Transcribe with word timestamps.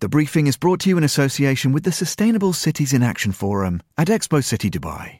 The 0.00 0.08
briefing 0.08 0.46
is 0.46 0.56
brought 0.56 0.78
to 0.82 0.88
you 0.88 0.96
in 0.96 1.02
association 1.02 1.72
with 1.72 1.82
the 1.82 1.90
Sustainable 1.90 2.52
Cities 2.52 2.92
in 2.92 3.02
Action 3.02 3.32
Forum 3.32 3.82
at 3.96 4.06
Expo 4.06 4.44
City 4.44 4.70
Dubai. 4.70 5.18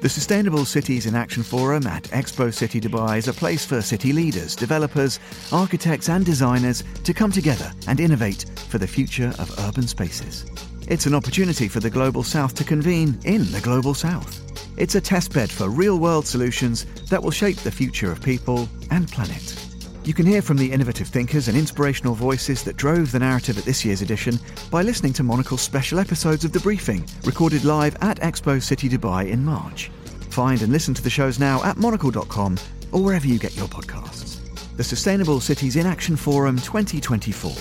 The 0.00 0.08
Sustainable 0.08 0.64
Cities 0.64 1.06
in 1.06 1.14
Action 1.14 1.44
Forum 1.44 1.86
at 1.86 2.02
Expo 2.10 2.52
City 2.52 2.80
Dubai 2.80 3.18
is 3.18 3.28
a 3.28 3.32
place 3.32 3.64
for 3.64 3.80
city 3.80 4.12
leaders, 4.12 4.56
developers, 4.56 5.20
architects, 5.52 6.08
and 6.08 6.26
designers 6.26 6.82
to 7.04 7.14
come 7.14 7.30
together 7.30 7.70
and 7.86 8.00
innovate 8.00 8.44
for 8.68 8.78
the 8.78 8.88
future 8.88 9.32
of 9.38 9.56
urban 9.60 9.86
spaces. 9.86 10.44
It's 10.88 11.06
an 11.06 11.14
opportunity 11.14 11.68
for 11.68 11.78
the 11.78 11.90
Global 11.90 12.24
South 12.24 12.56
to 12.56 12.64
convene 12.64 13.20
in 13.24 13.52
the 13.52 13.60
Global 13.60 13.94
South. 13.94 14.40
It's 14.76 14.96
a 14.96 15.00
testbed 15.00 15.48
for 15.48 15.68
real 15.68 16.00
world 16.00 16.26
solutions 16.26 16.86
that 17.08 17.22
will 17.22 17.30
shape 17.30 17.58
the 17.58 17.70
future 17.70 18.10
of 18.10 18.20
people 18.20 18.68
and 18.90 19.06
planet. 19.06 19.71
You 20.04 20.14
can 20.14 20.26
hear 20.26 20.42
from 20.42 20.56
the 20.56 20.72
innovative 20.72 21.06
thinkers 21.06 21.46
and 21.46 21.56
inspirational 21.56 22.14
voices 22.14 22.64
that 22.64 22.76
drove 22.76 23.12
the 23.12 23.20
narrative 23.20 23.56
at 23.56 23.64
this 23.64 23.84
year's 23.84 24.02
edition 24.02 24.36
by 24.68 24.82
listening 24.82 25.12
to 25.12 25.22
Monocle's 25.22 25.60
special 25.60 26.00
episodes 26.00 26.44
of 26.44 26.50
The 26.50 26.58
Briefing, 26.58 27.06
recorded 27.24 27.64
live 27.64 27.96
at 28.00 28.18
Expo 28.18 28.60
City 28.60 28.88
Dubai 28.88 29.28
in 29.28 29.44
March. 29.44 29.92
Find 30.30 30.60
and 30.62 30.72
listen 30.72 30.92
to 30.94 31.02
the 31.02 31.10
shows 31.10 31.38
now 31.38 31.62
at 31.62 31.76
monocle.com 31.76 32.58
or 32.90 33.00
wherever 33.00 33.28
you 33.28 33.38
get 33.38 33.56
your 33.56 33.68
podcasts. 33.68 34.40
The 34.76 34.84
Sustainable 34.84 35.40
Cities 35.40 35.76
in 35.76 35.86
Action 35.86 36.16
Forum 36.16 36.56
2024. 36.56 37.52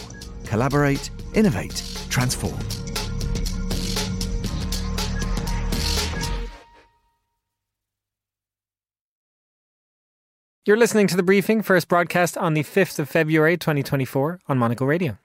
Collaborate, 0.45 1.11
innovate, 1.35 1.83
transform. 2.09 2.57
You're 10.63 10.77
listening 10.77 11.07
to 11.07 11.15
the 11.15 11.23
briefing, 11.23 11.63
first 11.63 11.87
broadcast 11.87 12.37
on 12.37 12.53
the 12.53 12.61
5th 12.61 12.99
of 12.99 13.09
February 13.09 13.57
2024 13.57 14.41
on 14.47 14.59
Monocle 14.59 14.85
Radio. 14.85 15.17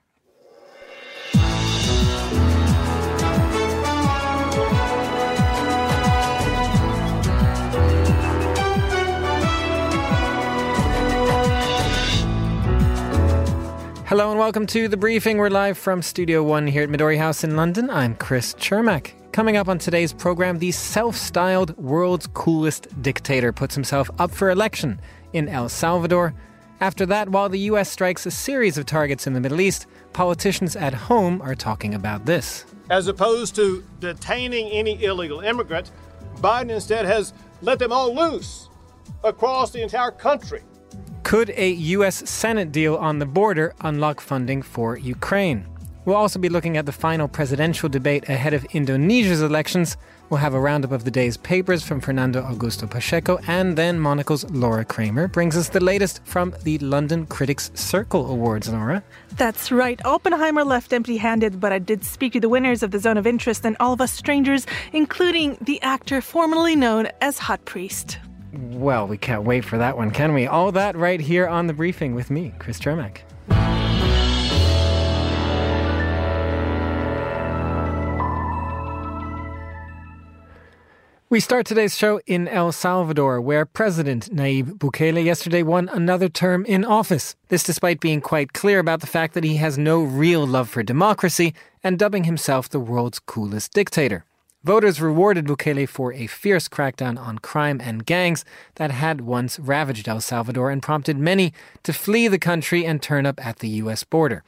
Hello 14.07 14.31
and 14.31 14.39
welcome 14.39 14.65
to 14.65 14.87
the 14.87 14.97
briefing. 14.97 15.37
We're 15.37 15.49
live 15.49 15.77
from 15.77 16.01
Studio 16.01 16.41
One 16.41 16.65
here 16.65 16.81
at 16.81 16.89
Midori 16.89 17.19
House 17.19 17.43
in 17.43 17.55
London. 17.55 17.91
I'm 17.91 18.15
Chris 18.15 18.55
Cermak. 18.55 19.11
Coming 19.33 19.55
up 19.55 19.67
on 19.67 19.77
today's 19.77 20.13
program, 20.13 20.57
the 20.57 20.71
self 20.71 21.15
styled 21.15 21.77
world's 21.77 22.25
coolest 22.25 22.87
dictator 23.03 23.53
puts 23.53 23.75
himself 23.75 24.09
up 24.17 24.31
for 24.31 24.49
election 24.49 24.99
in 25.33 25.47
El 25.49 25.69
Salvador. 25.69 26.33
After 26.79 27.05
that, 27.07 27.29
while 27.29 27.49
the 27.49 27.59
US 27.71 27.89
strikes 27.89 28.25
a 28.25 28.31
series 28.31 28.77
of 28.77 28.85
targets 28.85 29.25
in 29.25 29.33
the 29.33 29.39
Middle 29.39 29.61
East, 29.61 29.87
politicians 30.13 30.75
at 30.75 30.93
home 30.93 31.41
are 31.41 31.55
talking 31.55 31.95
about 31.95 32.25
this. 32.25 32.65
As 32.89 33.07
opposed 33.07 33.55
to 33.55 33.83
detaining 33.99 34.69
any 34.69 35.03
illegal 35.03 35.39
immigrant, 35.39 35.91
Biden 36.37 36.69
instead 36.69 37.05
has 37.05 37.33
let 37.61 37.79
them 37.79 37.91
all 37.91 38.13
loose 38.13 38.69
across 39.23 39.71
the 39.71 39.81
entire 39.81 40.11
country. 40.11 40.63
Could 41.23 41.49
a 41.57 41.71
US 41.71 42.29
Senate 42.29 42.71
deal 42.71 42.95
on 42.95 43.19
the 43.19 43.25
border 43.25 43.73
unlock 43.81 44.21
funding 44.21 44.61
for 44.61 44.97
Ukraine? 44.97 45.67
We'll 46.05 46.15
also 46.15 46.39
be 46.39 46.47
looking 46.47 46.77
at 46.77 46.85
the 46.85 46.93
final 46.93 47.27
presidential 47.27 47.89
debate 47.89 48.29
ahead 48.29 48.53
of 48.53 48.63
Indonesia's 48.65 49.41
elections. 49.41 49.97
We'll 50.29 50.41
have 50.41 50.53
a 50.53 50.59
roundup 50.59 50.91
of 50.91 51.05
the 51.05 51.11
day's 51.11 51.37
papers 51.37 51.83
from 51.83 52.01
Fernando 52.01 52.41
Augusto 52.41 52.89
Pacheco, 52.89 53.39
and 53.47 53.77
then 53.77 53.97
Monocle's 53.97 54.43
Laura 54.51 54.83
Kramer 54.83 55.29
brings 55.29 55.55
us 55.55 55.69
the 55.69 55.79
latest 55.79 56.19
from 56.25 56.53
the 56.63 56.77
London 56.79 57.25
Critics 57.25 57.71
Circle 57.75 58.29
Awards, 58.29 58.67
Laura. 58.67 59.01
That's 59.37 59.71
right. 59.71 60.03
Oppenheimer 60.05 60.65
left 60.65 60.91
empty 60.91 61.15
handed, 61.15 61.61
but 61.61 61.71
I 61.71 61.79
did 61.79 62.03
speak 62.03 62.33
to 62.33 62.41
the 62.41 62.49
winners 62.49 62.83
of 62.83 62.91
the 62.91 62.99
Zone 62.99 63.15
of 63.15 63.25
Interest 63.25 63.65
and 63.65 63.77
all 63.79 63.93
of 63.93 64.01
us 64.01 64.11
strangers, 64.11 64.65
including 64.91 65.57
the 65.61 65.81
actor 65.81 66.19
formerly 66.19 66.75
known 66.75 67.07
as 67.21 67.37
Hot 67.37 67.63
Priest. 67.63 68.19
Well, 68.53 69.07
we 69.07 69.17
can't 69.17 69.43
wait 69.43 69.63
for 69.63 69.77
that 69.77 69.95
one, 69.95 70.11
can 70.11 70.33
we? 70.33 70.45
All 70.45 70.73
that 70.73 70.97
right 70.97 71.21
here 71.21 71.47
on 71.47 71.67
the 71.67 71.73
briefing 71.73 72.15
with 72.15 72.29
me, 72.29 72.53
Chris 72.59 72.79
Cermak. 72.79 73.19
We 81.29 81.41
start 81.41 81.65
today's 81.65 81.97
show 81.97 82.21
in 82.25 82.47
El 82.47 82.71
Salvador, 82.71 83.41
where 83.41 83.65
President 83.65 84.33
Nayib 84.33 84.77
Bukele 84.77 85.25
yesterday 85.25 85.61
won 85.61 85.89
another 85.89 86.29
term 86.29 86.63
in 86.63 86.85
office. 86.85 87.35
This 87.49 87.63
despite 87.63 87.99
being 87.99 88.21
quite 88.21 88.53
clear 88.53 88.79
about 88.79 89.01
the 89.01 89.07
fact 89.07 89.33
that 89.33 89.43
he 89.43 89.57
has 89.57 89.77
no 89.77 90.01
real 90.01 90.47
love 90.47 90.69
for 90.69 90.83
democracy 90.83 91.53
and 91.83 91.99
dubbing 91.99 92.23
himself 92.23 92.69
the 92.69 92.79
world's 92.79 93.19
coolest 93.19 93.73
dictator. 93.73 94.23
Voters 94.63 95.01
rewarded 95.01 95.47
Bukele 95.47 95.89
for 95.89 96.13
a 96.13 96.27
fierce 96.27 96.69
crackdown 96.69 97.19
on 97.19 97.39
crime 97.39 97.81
and 97.83 98.05
gangs 98.05 98.45
that 98.75 98.91
had 98.91 99.19
once 99.19 99.59
ravaged 99.59 100.07
El 100.07 100.21
Salvador 100.21 100.71
and 100.71 100.81
prompted 100.81 101.17
many 101.17 101.51
to 101.83 101.91
flee 101.91 102.29
the 102.29 102.39
country 102.39 102.85
and 102.85 103.01
turn 103.01 103.25
up 103.25 103.45
at 103.45 103.59
the 103.59 103.67
U.S. 103.83 104.05
border. 104.05 104.45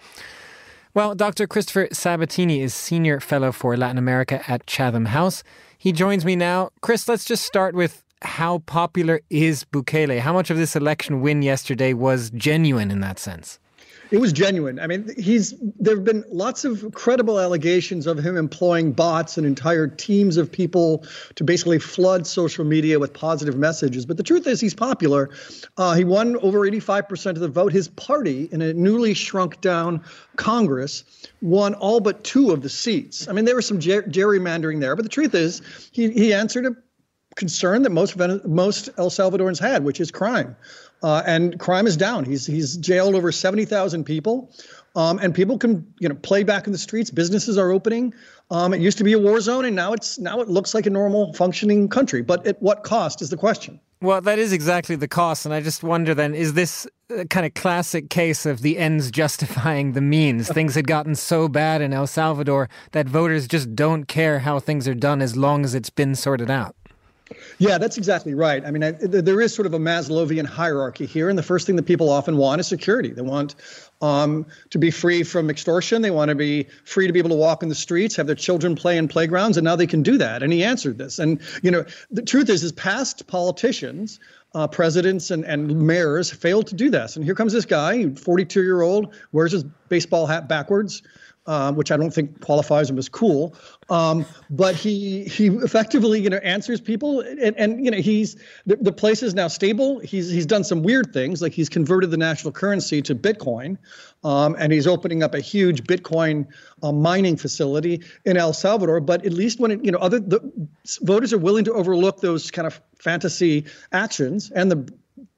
Well, 0.95 1.13
Dr. 1.13 1.45
Christopher 1.45 1.87
Sabatini 1.91 2.61
is 2.61 2.73
Senior 2.73 3.19
Fellow 3.19 3.51
for 3.51 3.77
Latin 3.77 3.99
America 3.99 4.41
at 4.49 4.65
Chatham 4.65 5.05
House. 5.05 5.43
He 5.77 5.91
joins 5.91 6.25
me 6.25 6.35
now. 6.35 6.71
Chris, 6.81 7.07
let's 7.07 7.25
just 7.25 7.45
start 7.45 7.75
with 7.75 8.03
how 8.23 8.59
popular 8.59 9.21
is 9.29 9.65
Bukele? 9.65 10.19
How 10.19 10.33
much 10.33 10.49
of 10.49 10.57
this 10.57 10.75
election 10.75 11.21
win 11.21 11.43
yesterday 11.43 11.93
was 11.93 12.31
genuine 12.31 12.89
in 12.89 13.01
that 13.01 13.19
sense? 13.19 13.59
It 14.11 14.19
was 14.19 14.33
genuine. 14.33 14.79
I 14.79 14.87
mean, 14.87 15.07
he's 15.17 15.53
there 15.79 15.95
have 15.95 16.03
been 16.03 16.23
lots 16.29 16.65
of 16.65 16.93
credible 16.93 17.39
allegations 17.39 18.07
of 18.07 18.17
him 18.17 18.37
employing 18.37 18.91
bots 18.91 19.37
and 19.37 19.45
entire 19.45 19.87
teams 19.87 20.37
of 20.37 20.51
people 20.51 21.05
to 21.35 21.43
basically 21.43 21.77
flood 21.77 22.25
social 22.25 22.65
media 22.65 22.97
with 22.97 23.13
positive 23.13 23.55
messages. 23.55 24.07
But 24.07 24.17
the 24.17 24.23
truth 24.23 24.47
is, 24.47 24.59
he's 24.59 24.73
popular. 24.73 25.29
Uh, 25.77 25.93
he 25.93 26.05
won 26.05 26.37
over 26.37 26.61
85% 26.61 27.31
of 27.31 27.39
the 27.39 27.47
vote. 27.47 27.71
His 27.71 27.87
party, 27.87 28.49
in 28.51 28.63
a 28.63 28.73
newly 28.73 29.13
shrunk 29.13 29.61
down 29.61 30.03
Congress, 30.37 31.03
won 31.41 31.75
all 31.75 31.99
but 31.99 32.23
two 32.23 32.49
of 32.51 32.63
the 32.63 32.69
seats. 32.69 33.27
I 33.27 33.33
mean, 33.33 33.45
there 33.45 33.55
was 33.55 33.67
some 33.67 33.79
ger- 33.79 34.03
gerrymandering 34.03 34.79
there, 34.79 34.95
but 34.95 35.03
the 35.03 35.09
truth 35.09 35.35
is, 35.35 35.61
he 35.91 36.09
he 36.09 36.33
answered 36.33 36.65
a 36.65 36.75
concern 37.35 37.83
that 37.83 37.91
most 37.91 38.17
most 38.45 38.89
El 38.97 39.11
Salvadorans 39.11 39.59
had, 39.59 39.83
which 39.83 39.99
is 39.99 40.09
crime. 40.09 40.55
Uh, 41.01 41.23
and 41.25 41.59
crime 41.59 41.87
is 41.87 41.95
down. 41.95 42.25
He's 42.25 42.45
he's 42.45 42.75
jailed 42.77 43.15
over 43.15 43.31
seventy 43.31 43.65
thousand 43.65 44.03
people, 44.03 44.51
um, 44.95 45.17
and 45.19 45.33
people 45.33 45.57
can 45.57 45.85
you 45.99 46.09
know 46.09 46.15
play 46.15 46.43
back 46.43 46.65
in 46.65 46.73
the 46.73 46.77
streets. 46.77 47.09
Businesses 47.09 47.57
are 47.57 47.71
opening. 47.71 48.13
Um, 48.51 48.73
it 48.73 48.81
used 48.81 48.97
to 48.97 49.03
be 49.03 49.13
a 49.13 49.19
war 49.19 49.39
zone, 49.39 49.65
and 49.65 49.75
now 49.75 49.93
it's 49.93 50.19
now 50.19 50.41
it 50.41 50.49
looks 50.49 50.73
like 50.73 50.85
a 50.85 50.89
normal 50.89 51.33
functioning 51.33 51.87
country. 51.87 52.21
But 52.21 52.45
at 52.45 52.61
what 52.61 52.83
cost 52.83 53.21
is 53.21 53.29
the 53.29 53.37
question? 53.37 53.79
Well, 54.01 54.21
that 54.21 54.39
is 54.39 54.53
exactly 54.53 54.95
the 54.95 55.07
cost, 55.09 55.45
and 55.45 55.53
I 55.53 55.61
just 55.61 55.83
wonder 55.83 56.13
then: 56.13 56.33
is 56.33 56.53
this 56.53 56.87
a 57.09 57.25
kind 57.25 57.45
of 57.45 57.53
classic 57.53 58.09
case 58.09 58.45
of 58.45 58.61
the 58.61 58.77
ends 58.77 59.11
justifying 59.11 59.93
the 59.93 60.01
means? 60.01 60.49
things 60.53 60.75
had 60.75 60.87
gotten 60.87 61.15
so 61.15 61.47
bad 61.47 61.81
in 61.81 61.93
El 61.93 62.07
Salvador 62.07 62.69
that 62.91 63.07
voters 63.07 63.47
just 63.47 63.75
don't 63.75 64.05
care 64.05 64.39
how 64.39 64.59
things 64.59 64.87
are 64.87 64.95
done 64.95 65.21
as 65.21 65.37
long 65.37 65.63
as 65.63 65.75
it's 65.75 65.89
been 65.89 66.15
sorted 66.15 66.49
out. 66.49 66.75
Yeah, 67.57 67.77
that's 67.77 67.97
exactly 67.97 68.33
right. 68.33 68.65
I 68.65 68.71
mean, 68.71 68.83
I, 68.83 68.91
there 68.91 69.41
is 69.41 69.53
sort 69.53 69.65
of 69.65 69.73
a 69.73 69.79
Maslowian 69.79 70.45
hierarchy 70.45 71.05
here, 71.05 71.29
and 71.29 71.37
the 71.37 71.43
first 71.43 71.65
thing 71.67 71.75
that 71.75 71.85
people 71.85 72.09
often 72.09 72.37
want 72.37 72.59
is 72.59 72.67
security. 72.67 73.09
They 73.09 73.21
want 73.21 73.55
um, 74.01 74.45
to 74.69 74.77
be 74.77 74.91
free 74.91 75.23
from 75.23 75.49
extortion. 75.49 76.01
They 76.01 76.11
want 76.11 76.29
to 76.29 76.35
be 76.35 76.67
free 76.85 77.07
to 77.07 77.13
be 77.13 77.19
able 77.19 77.29
to 77.29 77.35
walk 77.35 77.63
in 77.63 77.69
the 77.69 77.75
streets, 77.75 78.15
have 78.15 78.27
their 78.27 78.35
children 78.35 78.75
play 78.75 78.97
in 78.97 79.07
playgrounds, 79.07 79.57
and 79.57 79.65
now 79.65 79.75
they 79.75 79.87
can 79.87 80.03
do 80.03 80.17
that. 80.17 80.43
And 80.43 80.53
he 80.53 80.63
answered 80.63 80.97
this. 80.97 81.19
And 81.19 81.41
you 81.61 81.71
know, 81.71 81.85
the 82.11 82.21
truth 82.21 82.49
is, 82.49 82.63
is 82.63 82.71
past 82.71 83.27
politicians. 83.27 84.19
Uh, 84.55 84.65
presidents 84.65 85.29
and, 85.29 85.45
and 85.45 85.85
mayors 85.85 86.31
failed 86.31 86.65
to 86.65 86.73
do 86.73 86.89
this. 86.89 87.15
And 87.15 87.23
here 87.23 87.35
comes 87.35 87.53
this 87.53 87.65
guy, 87.65 88.09
42 88.09 88.63
year 88.63 88.81
old, 88.81 89.13
wears 89.31 89.51
his 89.51 89.63
baseball 89.89 90.25
hat 90.25 90.47
backwards, 90.47 91.03
um, 91.45 91.75
which 91.75 91.91
I 91.91 91.97
don't 91.97 92.09
think 92.09 92.41
qualifies 92.41 92.89
him 92.89 92.97
as 92.97 93.09
cool. 93.09 93.53
Um, 93.89 94.25
but 94.49 94.75
he 94.75 95.23
he 95.23 95.47
effectively 95.47 96.21
you 96.21 96.29
know 96.29 96.37
answers 96.37 96.79
people, 96.79 97.21
and, 97.21 97.57
and 97.57 97.83
you 97.83 97.91
know 97.91 97.97
he's 97.97 98.35
the, 98.65 98.75
the 98.75 98.91
place 98.91 99.23
is 99.23 99.33
now 99.33 99.47
stable. 99.47 99.99
He's 99.99 100.29
he's 100.29 100.45
done 100.45 100.63
some 100.63 100.83
weird 100.83 101.13
things 101.13 101.41
like 101.41 101.53
he's 101.53 101.69
converted 101.69 102.11
the 102.11 102.17
national 102.17 102.53
currency 102.53 103.01
to 103.03 103.15
Bitcoin, 103.15 103.77
um, 104.23 104.55
and 104.59 104.71
he's 104.71 104.87
opening 104.87 105.23
up 105.23 105.33
a 105.33 105.39
huge 105.39 105.83
Bitcoin 105.83 106.47
uh, 106.83 106.91
mining 106.91 107.35
facility 107.35 108.01
in 108.25 108.37
El 108.37 108.53
Salvador. 108.53 108.99
But 108.99 109.25
at 109.25 109.33
least 109.33 109.59
when 109.59 109.71
it 109.71 109.83
you 109.83 109.91
know 109.91 109.99
other 109.99 110.19
the 110.19 110.39
voters 111.01 111.33
are 111.33 111.39
willing 111.39 111.65
to 111.65 111.73
overlook 111.73 112.21
those 112.21 112.51
kind 112.51 112.67
of 112.67 112.79
fantasy 112.99 113.65
actions 113.91 114.51
and 114.51 114.71
the 114.71 114.93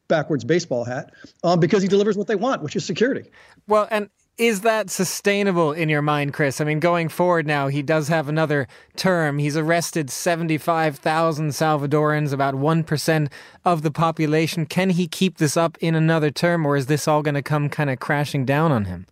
backwards 0.07 0.43
baseball 0.43 0.83
hat 0.83 1.13
um, 1.43 1.59
because 1.61 1.81
he 1.81 1.87
delivers 1.87 2.17
what 2.17 2.27
they 2.27 2.35
want, 2.35 2.61
which 2.61 2.75
is 2.75 2.85
security. 2.85 3.31
Well, 3.67 3.87
and 3.89 4.09
is 4.37 4.61
that 4.61 4.89
sustainable 4.89 5.71
in 5.71 5.89
your 5.89 6.01
mind, 6.01 6.33
Chris? 6.33 6.59
I 6.59 6.63
mean, 6.63 6.79
going 6.79 7.09
forward 7.09 7.45
now, 7.45 7.67
he 7.67 7.81
does 7.81 8.07
have 8.07 8.27
another 8.27 8.67
term. 8.95 9.37
He's 9.37 9.57
arrested 9.57 10.09
75,000 10.09 11.49
Salvadorans, 11.49 12.33
about 12.33 12.55
1% 12.55 13.31
of 13.65 13.81
the 13.81 13.91
population. 13.91 14.65
Can 14.65 14.91
he 14.91 15.07
keep 15.07 15.37
this 15.37 15.55
up 15.55 15.77
in 15.79 15.95
another 15.95 16.31
term, 16.31 16.65
or 16.65 16.75
is 16.75 16.87
this 16.87 17.07
all 17.07 17.21
going 17.21 17.35
to 17.35 17.41
come 17.41 17.69
kind 17.69 17.89
of 17.89 17.99
crashing 17.99 18.45
down 18.45 18.71
on 18.71 18.85
him? 18.85 19.05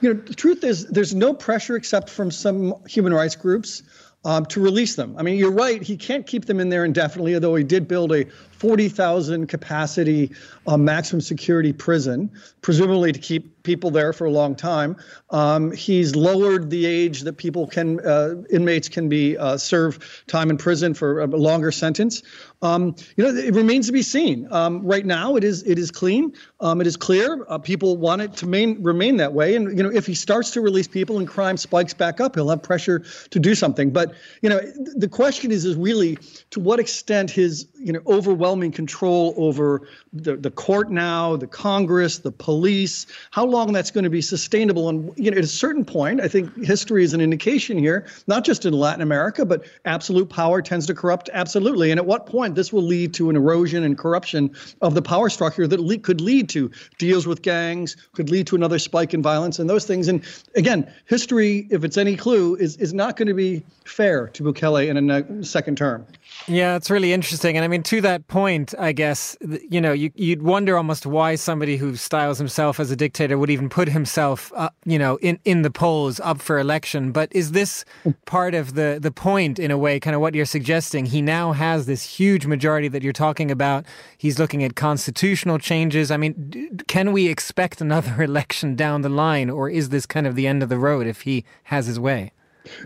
you 0.00 0.12
know, 0.12 0.20
the 0.20 0.34
truth 0.34 0.64
is, 0.64 0.86
there's 0.86 1.14
no 1.14 1.34
pressure 1.34 1.76
except 1.76 2.08
from 2.08 2.30
some 2.30 2.74
human 2.86 3.12
rights 3.12 3.36
groups 3.36 3.82
um, 4.24 4.46
to 4.46 4.60
release 4.60 4.96
them. 4.96 5.14
I 5.18 5.22
mean, 5.22 5.36
you're 5.36 5.52
right. 5.52 5.82
He 5.82 5.96
can't 5.96 6.26
keep 6.26 6.46
them 6.46 6.60
in 6.60 6.68
there 6.68 6.84
indefinitely, 6.84 7.34
although 7.34 7.54
he 7.54 7.64
did 7.64 7.86
build 7.86 8.12
a 8.12 8.26
40,000 8.60 9.46
capacity 9.46 10.30
uh, 10.66 10.76
maximum 10.76 11.22
security 11.22 11.72
prison, 11.72 12.30
presumably 12.60 13.10
to 13.10 13.18
keep 13.18 13.62
people 13.62 13.90
there 13.90 14.12
for 14.12 14.26
a 14.26 14.30
long 14.30 14.54
time. 14.54 14.96
Um, 15.30 15.72
he's 15.72 16.14
lowered 16.14 16.68
the 16.68 16.84
age 16.84 17.22
that 17.22 17.38
people 17.38 17.66
can, 17.66 18.00
uh, 18.00 18.42
inmates 18.50 18.90
can 18.90 19.08
be 19.08 19.38
uh, 19.38 19.56
serve 19.56 20.22
time 20.26 20.50
in 20.50 20.58
prison 20.58 20.92
for 20.92 21.22
a 21.22 21.26
longer 21.26 21.72
sentence. 21.72 22.22
Um, 22.60 22.94
you 23.16 23.24
know, 23.24 23.34
it 23.34 23.54
remains 23.54 23.86
to 23.86 23.92
be 23.92 24.02
seen. 24.02 24.46
Um, 24.50 24.84
right 24.84 25.06
now, 25.06 25.36
it 25.36 25.44
is 25.44 25.62
it 25.62 25.78
is 25.78 25.90
clean. 25.90 26.34
Um, 26.60 26.82
it 26.82 26.86
is 26.86 26.98
clear. 26.98 27.46
Uh, 27.48 27.56
people 27.56 27.96
want 27.96 28.20
it 28.20 28.36
to 28.36 28.46
main, 28.46 28.82
remain 28.82 29.16
that 29.16 29.32
way. 29.32 29.56
And 29.56 29.78
you 29.78 29.82
know, 29.82 29.90
if 29.90 30.04
he 30.04 30.14
starts 30.14 30.50
to 30.50 30.60
release 30.60 30.86
people 30.86 31.16
and 31.16 31.26
crime 31.26 31.56
spikes 31.56 31.94
back 31.94 32.20
up, 32.20 32.34
he'll 32.34 32.50
have 32.50 32.62
pressure 32.62 33.02
to 33.30 33.38
do 33.38 33.54
something. 33.54 33.90
But 33.90 34.12
you 34.42 34.50
know, 34.50 34.60
the 34.94 35.08
question 35.08 35.52
is 35.52 35.64
is 35.64 35.74
really 35.74 36.18
to 36.50 36.60
what 36.60 36.80
extent 36.80 37.30
his 37.30 37.66
you 37.78 37.94
know 37.94 38.00
overwhelming 38.06 38.49
control 38.72 39.34
over 39.36 39.88
the, 40.12 40.36
the 40.36 40.50
court 40.50 40.90
now, 40.90 41.36
the 41.36 41.46
Congress, 41.46 42.18
the 42.18 42.32
police, 42.32 43.06
how 43.30 43.44
long 43.44 43.72
that's 43.72 43.90
going 43.90 44.04
to 44.04 44.10
be 44.10 44.20
sustainable. 44.22 44.88
And 44.88 45.12
you 45.16 45.30
know, 45.30 45.36
at 45.36 45.44
a 45.44 45.46
certain 45.46 45.84
point, 45.84 46.20
I 46.20 46.28
think 46.28 46.64
history 46.64 47.04
is 47.04 47.14
an 47.14 47.20
indication 47.20 47.78
here, 47.78 48.06
not 48.26 48.44
just 48.44 48.64
in 48.66 48.72
Latin 48.72 49.02
America, 49.02 49.44
but 49.44 49.64
absolute 49.84 50.28
power 50.28 50.62
tends 50.62 50.86
to 50.86 50.94
corrupt 50.94 51.30
absolutely. 51.32 51.90
And 51.90 52.00
at 52.00 52.06
what 52.06 52.26
point 52.26 52.54
this 52.54 52.72
will 52.72 52.82
lead 52.82 53.14
to 53.14 53.30
an 53.30 53.36
erosion 53.36 53.84
and 53.84 53.96
corruption 53.96 54.54
of 54.80 54.94
the 54.94 55.02
power 55.02 55.28
structure 55.28 55.66
that 55.66 55.80
le- 55.80 55.98
could 55.98 56.20
lead 56.20 56.48
to 56.50 56.70
deals 56.98 57.26
with 57.26 57.42
gangs, 57.42 57.96
could 58.12 58.30
lead 58.30 58.46
to 58.48 58.56
another 58.56 58.78
spike 58.78 59.14
in 59.14 59.22
violence 59.22 59.58
and 59.58 59.68
those 59.68 59.86
things. 59.86 60.08
And 60.08 60.24
again, 60.56 60.92
history, 61.06 61.66
if 61.70 61.84
it's 61.84 61.96
any 61.96 62.16
clue, 62.16 62.56
is, 62.56 62.76
is 62.76 62.92
not 62.92 63.16
going 63.16 63.28
to 63.28 63.34
be 63.34 63.62
fair 63.84 64.28
to 64.28 64.42
Bukele 64.42 64.88
in 64.88 65.10
a 65.10 65.44
second 65.44 65.76
term. 65.76 66.06
Yeah, 66.48 66.76
it's 66.76 66.90
really 66.90 67.12
interesting. 67.12 67.56
And 67.56 67.64
I 67.64 67.68
mean, 67.68 67.82
to 67.84 68.00
that 68.00 68.26
point, 68.26 68.74
I 68.78 68.92
guess, 68.92 69.36
you 69.68 69.80
know, 69.80 69.92
you, 69.92 70.10
you'd 70.14 70.42
wonder 70.42 70.76
almost 70.76 71.06
why 71.06 71.34
somebody 71.34 71.76
who 71.76 71.96
styles 71.96 72.38
himself 72.38 72.80
as 72.80 72.90
a 72.90 72.96
dictator 72.96 73.38
would 73.38 73.50
even 73.50 73.68
put 73.68 73.88
himself, 73.88 74.52
you 74.84 74.98
know, 74.98 75.16
in, 75.18 75.38
in 75.44 75.62
the 75.62 75.70
polls 75.70 76.18
up 76.20 76.40
for 76.40 76.58
election. 76.58 77.12
But 77.12 77.28
is 77.32 77.52
this 77.52 77.84
part 78.24 78.54
of 78.54 78.74
the, 78.74 78.98
the 79.00 79.10
point, 79.10 79.58
in 79.58 79.70
a 79.70 79.78
way, 79.78 80.00
kind 80.00 80.14
of 80.16 80.20
what 80.20 80.34
you're 80.34 80.44
suggesting? 80.44 81.06
He 81.06 81.22
now 81.22 81.52
has 81.52 81.86
this 81.86 82.02
huge 82.02 82.46
majority 82.46 82.88
that 82.88 83.02
you're 83.02 83.12
talking 83.12 83.50
about. 83.50 83.84
He's 84.18 84.38
looking 84.38 84.64
at 84.64 84.74
constitutional 84.74 85.58
changes. 85.58 86.10
I 86.10 86.16
mean, 86.16 86.80
can 86.88 87.12
we 87.12 87.28
expect 87.28 87.80
another 87.80 88.22
election 88.22 88.74
down 88.76 89.02
the 89.02 89.08
line, 89.08 89.50
or 89.50 89.68
is 89.68 89.90
this 89.90 90.06
kind 90.06 90.26
of 90.26 90.34
the 90.34 90.46
end 90.46 90.62
of 90.62 90.68
the 90.68 90.78
road 90.78 91.06
if 91.06 91.22
he 91.22 91.44
has 91.64 91.86
his 91.86 92.00
way? 92.00 92.32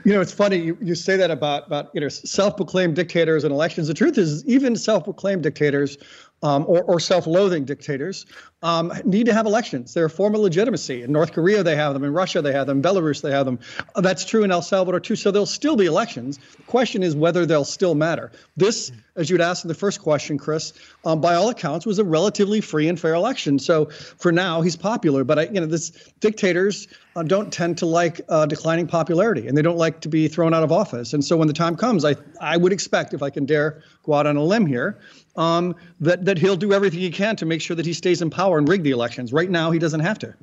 You 0.04 0.12
know, 0.12 0.20
it's 0.20 0.32
funny 0.32 0.56
you, 0.56 0.78
you 0.80 0.94
say 0.94 1.16
that 1.16 1.30
about 1.30 1.66
about 1.66 1.90
you 1.94 2.00
know 2.00 2.08
self-proclaimed 2.08 2.96
dictators 2.96 3.44
and 3.44 3.52
elections. 3.52 3.88
The 3.88 3.94
truth 3.94 4.18
is, 4.18 4.44
even 4.46 4.76
self-proclaimed 4.76 5.42
dictators 5.42 5.98
um, 6.44 6.64
or, 6.68 6.84
or 6.84 7.00
self-loathing 7.00 7.64
dictators 7.64 8.26
um, 8.62 8.92
need 9.04 9.26
to 9.26 9.34
have 9.34 9.46
elections. 9.46 9.94
They're 9.94 10.04
a 10.04 10.10
form 10.10 10.34
of 10.34 10.40
legitimacy. 10.42 11.02
In 11.02 11.10
North 11.10 11.32
Korea, 11.32 11.62
they 11.62 11.76
have 11.76 11.94
them. 11.94 12.04
In 12.04 12.12
Russia, 12.12 12.42
they 12.42 12.52
have 12.52 12.66
them. 12.66 12.78
In 12.78 12.82
Belarus, 12.82 13.22
they 13.22 13.30
have 13.30 13.46
them. 13.46 13.58
Uh, 13.94 14.02
that's 14.02 14.24
true 14.24 14.44
in 14.44 14.50
El 14.50 14.62
Salvador 14.62 15.00
too. 15.00 15.16
So 15.16 15.30
there'll 15.30 15.46
still 15.46 15.76
be 15.76 15.86
elections. 15.86 16.38
The 16.56 16.62
question 16.64 17.02
is 17.02 17.16
whether 17.16 17.46
they'll 17.46 17.64
still 17.64 17.94
matter. 17.94 18.30
This, 18.56 18.92
as 19.16 19.30
you'd 19.30 19.40
asked 19.40 19.64
in 19.64 19.68
the 19.68 19.74
first 19.74 20.00
question, 20.00 20.38
Chris, 20.38 20.72
um, 21.04 21.20
by 21.20 21.34
all 21.34 21.48
accounts, 21.48 21.86
was 21.86 21.98
a 21.98 22.04
relatively 22.04 22.60
free 22.60 22.88
and 22.88 23.00
fair 23.00 23.14
election. 23.14 23.58
So 23.58 23.86
for 23.86 24.30
now, 24.30 24.60
he's 24.60 24.76
popular. 24.76 25.24
But 25.24 25.38
I, 25.38 25.42
you 25.44 25.60
know, 25.60 25.66
this 25.66 25.90
dictators 26.20 26.88
uh, 27.16 27.22
don't 27.22 27.52
tend 27.52 27.78
to 27.78 27.86
like 27.86 28.20
uh, 28.28 28.46
declining 28.46 28.86
popularity, 28.86 29.48
and 29.48 29.56
they 29.56 29.62
don't 29.62 29.78
like 29.78 30.00
to 30.00 30.08
be 30.08 30.28
thrown 30.28 30.52
out 30.52 30.62
of 30.62 30.72
office. 30.72 31.14
And 31.14 31.24
so 31.24 31.36
when 31.36 31.48
the 31.48 31.54
time 31.54 31.76
comes, 31.76 32.04
I 32.04 32.16
I 32.40 32.56
would 32.56 32.72
expect, 32.72 33.14
if 33.14 33.22
I 33.22 33.30
can 33.30 33.46
dare 33.46 33.82
go 34.04 34.14
out 34.14 34.26
on 34.26 34.36
a 34.36 34.42
limb 34.42 34.66
here, 34.66 34.98
um, 35.36 35.74
that 36.00 36.24
that 36.24 36.38
he'll 36.38 36.56
do 36.56 36.72
everything 36.72 37.00
he 37.00 37.10
can 37.10 37.36
to 37.36 37.46
make 37.46 37.60
sure 37.60 37.76
that 37.76 37.86
he 37.86 37.92
stays 37.92 38.22
in 38.22 38.30
power 38.30 38.58
and 38.58 38.68
rig 38.68 38.82
the 38.82 38.90
elections. 38.90 39.32
Right 39.32 39.50
now, 39.50 39.70
he 39.70 39.78
doesn't 39.78 40.00
have 40.00 40.18
to. 40.20 40.34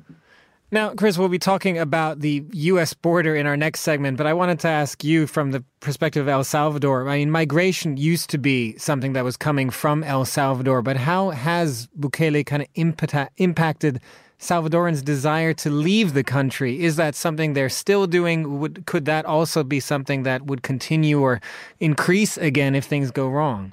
Now, 0.72 0.94
Chris, 0.94 1.18
we'll 1.18 1.28
be 1.28 1.38
talking 1.38 1.76
about 1.76 2.20
the 2.20 2.46
U.S. 2.50 2.94
border 2.94 3.36
in 3.36 3.46
our 3.46 3.58
next 3.58 3.80
segment, 3.80 4.16
but 4.16 4.26
I 4.26 4.32
wanted 4.32 4.58
to 4.60 4.68
ask 4.68 5.04
you 5.04 5.26
from 5.26 5.50
the 5.50 5.62
perspective 5.80 6.22
of 6.22 6.28
El 6.28 6.44
Salvador. 6.44 7.06
I 7.10 7.18
mean, 7.18 7.30
migration 7.30 7.98
used 7.98 8.30
to 8.30 8.38
be 8.38 8.78
something 8.78 9.12
that 9.12 9.22
was 9.22 9.36
coming 9.36 9.68
from 9.68 10.02
El 10.02 10.24
Salvador, 10.24 10.80
but 10.80 10.96
how 10.96 11.28
has 11.28 11.88
Bukele 11.98 12.46
kind 12.46 12.62
of 12.62 13.28
impacted 13.36 14.00
Salvadorans' 14.42 15.04
desire 15.04 15.54
to 15.54 15.70
leave 15.70 16.14
the 16.14 16.24
country? 16.24 16.82
Is 16.82 16.96
that 16.96 17.14
something 17.14 17.52
they're 17.52 17.68
still 17.68 18.08
doing? 18.08 18.58
Would, 18.58 18.86
could 18.86 19.04
that 19.04 19.24
also 19.24 19.62
be 19.62 19.78
something 19.78 20.24
that 20.24 20.46
would 20.46 20.64
continue 20.64 21.20
or 21.20 21.40
increase 21.78 22.36
again 22.38 22.74
if 22.74 22.84
things 22.84 23.12
go 23.12 23.28
wrong? 23.28 23.72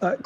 Uh, 0.00 0.16